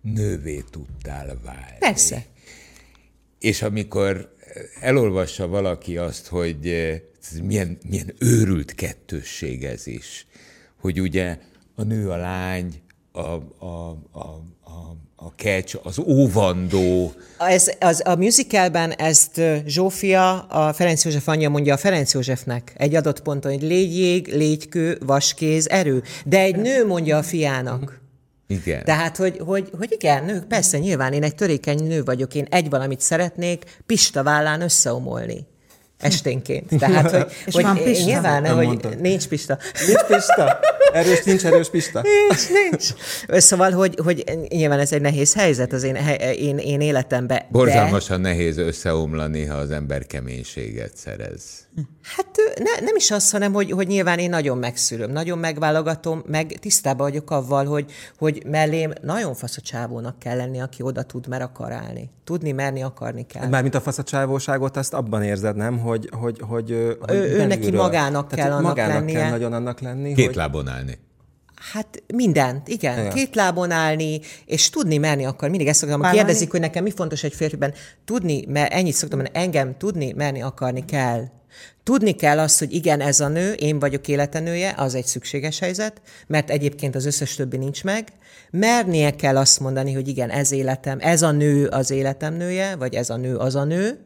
[0.01, 1.77] nővé tudtál válni.
[1.79, 2.25] Persze.
[3.41, 4.35] És amikor
[4.81, 6.99] elolvassa valaki azt, hogy eh,
[7.43, 10.27] milyen, milyen őrült kettősség ez is,
[10.79, 11.37] hogy ugye
[11.75, 12.81] a nő, a lány,
[13.11, 14.19] a, a, a,
[14.63, 17.13] a, a kecs, az óvandó.
[17.37, 22.95] Ez, az, a musicalben ezt Zsófia, a Ferenc József anyja mondja a Ferenc Józsefnek egy
[22.95, 26.03] adott ponton, hogy légy jég, légy kő, vaskéz, erő.
[26.25, 28.00] De egy nő mondja a fiának.
[28.51, 28.83] Igen.
[28.83, 32.69] Tehát, hogy, hogy, hogy igen, nők, persze, nyilván én egy törékeny nő vagyok, én egy
[32.69, 35.47] valamit szeretnék, Pista vállán összeomolni
[36.01, 36.69] esténként.
[36.79, 38.05] Tehát, hogy, És hogy van Pista?
[38.05, 39.01] nyilván, nem hogy mondtad.
[39.01, 39.57] nincs Pista.
[39.87, 40.59] Nincs Pista?
[40.93, 42.01] Erős nincs, erős Pista?
[42.29, 42.93] Nincs, nincs.
[43.41, 45.95] Szóval, hogy, hogy nyilván ez egy nehéz helyzet az én,
[46.35, 47.41] én, én életemben.
[47.51, 48.29] Borzalmasan de...
[48.29, 51.41] nehéz összeomlani, ha az ember keménységet szerez.
[52.15, 56.57] Hát ne, nem is az, hanem hogy, hogy nyilván én nagyon megszülöm, nagyon megválogatom, meg
[56.59, 61.27] tisztában vagyok avval, hogy, hogy mellém nagyon fasz a csávónak kell lenni, aki oda tud,
[61.27, 62.09] mert akar állni.
[62.23, 63.47] Tudni, merni, akarni kell.
[63.47, 65.79] Mármint a fasz a csávóságot, azt abban érzed, nem?
[65.79, 69.19] Hogy, hogy, hogy, hogy ő, ő neki magának Tehát kell annak magának lennie.
[69.19, 70.13] kell nagyon annak lenni.
[70.13, 70.35] Két hogy...
[70.35, 70.99] lábon állni.
[71.73, 72.99] Hát mindent, igen.
[72.99, 73.13] igen.
[73.13, 75.49] Két lábon állni, és tudni, merni akar.
[75.49, 77.73] Mindig ezt szoktam, kérdezik, hogy nekem mi fontos egy férfiben.
[78.05, 81.23] Tudni, mert ennyit szoktam mondani, engem tudni, merni akarni kell.
[81.83, 86.01] Tudni kell azt, hogy igen, ez a nő, én vagyok életenője, az egy szükséges helyzet,
[86.27, 88.07] mert egyébként az összes többi nincs meg.
[88.51, 92.93] Mernie kell azt mondani, hogy igen, ez életem, ez a nő az életem nője, vagy
[92.93, 94.05] ez a nő az a nő,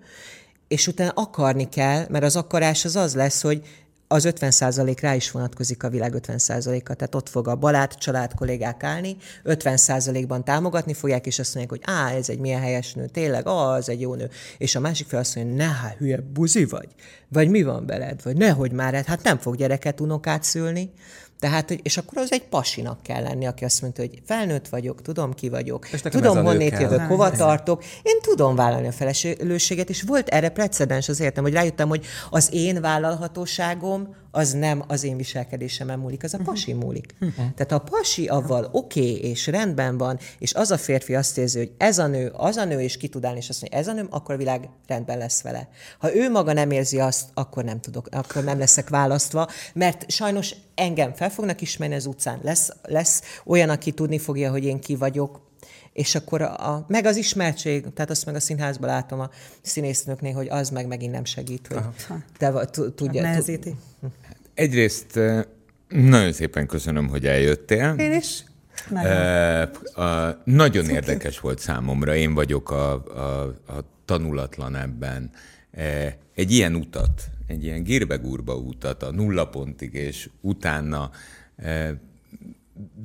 [0.67, 3.61] és utána akarni kell, mert az akarás az az lesz, hogy
[4.07, 6.93] az 50% rá is vonatkozik a világ 50%-a.
[6.93, 11.95] Tehát ott fog a balát család kollégák állni, 50%-ban támogatni fogják, és azt mondják, hogy
[11.95, 13.47] á, ez egy milyen helyes nő, tényleg,
[13.77, 14.29] ez egy jó nő.
[14.57, 16.87] És a másik fel azt mondja, ne, hát hülye buzi vagy,
[17.27, 20.91] vagy mi van veled, vagy nehogy már, hát nem fog gyereket, unokát szülni.
[21.39, 25.01] Tehát, hogy, és akkor az egy pasinak kell lenni, aki azt mondta, hogy felnőtt vagyok,
[25.01, 30.29] tudom ki vagyok, tudom honnét jövök, hova tartok, én tudom vállalni a felelősséget, és volt
[30.29, 35.99] erre precedens az értem, hogy rájöttem, hogy az én vállalhatóságom az nem az én viselkedésemen
[35.99, 36.45] múlik, az a mhm.
[36.45, 37.15] pasi múlik.
[37.19, 37.35] Uh-huh.
[37.35, 41.37] Tehát ha a pasi avval oké, okay, és rendben van, és az a férfi azt
[41.37, 43.79] érzi, hogy ez a nő, az a nő, és ki tud állni, és azt mondja,
[43.79, 45.69] ez a nő, akkor a világ rendben lesz vele.
[45.99, 50.55] Ha ő maga nem érzi azt, akkor nem tudok, akkor nem leszek választva, mert sajnos
[50.75, 52.39] engem fel fognak ismerni az utcán.
[52.43, 55.41] Lesz, lesz olyan, aki tudni fogja, hogy én ki vagyok,
[55.95, 59.29] és akkor a, a, meg az ismertség, tehát azt meg a színházban látom a
[59.61, 61.79] színésznőknél, hogy az meg megint nem segít, hogy
[62.37, 63.21] te tudja.
[63.21, 63.75] Nehezíti.
[64.55, 65.19] Egyrészt
[65.87, 67.95] nagyon szépen köszönöm, hogy eljöttél.
[67.97, 68.43] Én is.
[68.89, 72.15] Nagyon, uh, a, nagyon érdekes volt számomra.
[72.15, 75.31] Én vagyok a, a, a tanulatlan ebben.
[76.35, 81.11] Egy ilyen utat, egy ilyen gírbegúrba utat a nulla pontig, és utána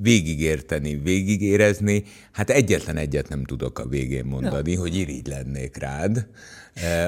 [0.01, 4.81] végigérteni, végigérezni, hát egyetlen egyet nem tudok a végén mondani, no.
[4.81, 6.27] hogy irigy lennék rád.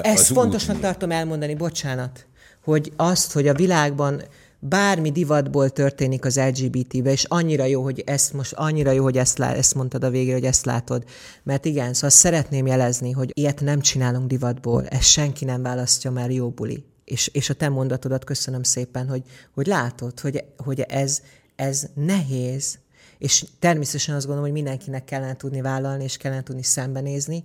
[0.01, 2.25] Ezt fontosnak tartom elmondani, bocsánat,
[2.63, 4.21] hogy azt, hogy a világban
[4.59, 9.37] bármi divatból történik az LGBT-be, és annyira jó, hogy ezt most annyira jó, hogy ezt,
[9.37, 11.03] lá, ezt mondtad a végére, hogy ezt látod.
[11.43, 16.31] Mert igen, szóval szeretném jelezni, hogy ilyet nem csinálunk divatból, ezt senki nem választja már
[16.31, 16.85] jó buli.
[17.05, 21.21] És, és a te mondatodat köszönöm szépen, hogy, hogy látod, hogy, hogy ez,
[21.55, 22.77] ez nehéz,
[23.17, 27.43] és természetesen azt gondolom, hogy mindenkinek kellene tudni vállalni, és kellene tudni szembenézni,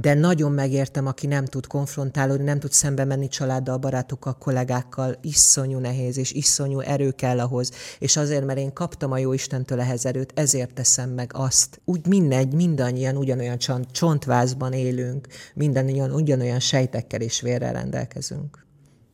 [0.00, 5.78] de nagyon megértem, aki nem tud konfrontálódni, nem tud szembe menni családdal, barátokkal, kollégákkal, iszonyú
[5.78, 10.06] nehéz, és iszonyú erő kell ahhoz, és azért, mert én kaptam a jó Istentől ehhez
[10.06, 11.80] erőt, ezért teszem meg azt.
[11.84, 18.66] Úgy mindegy, mindannyian ugyanolyan csont, csontvázban élünk, mindannyian ugyanolyan sejtekkel és vérrel rendelkezünk.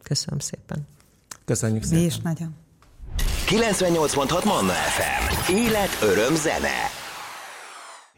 [0.02, 0.86] Köszönöm szépen.
[1.44, 1.98] Köszönjük szépen.
[1.98, 2.54] Mi is nagyon.
[3.46, 5.52] 98.6 Manna FM.
[5.52, 7.01] Élet, öröm, zene.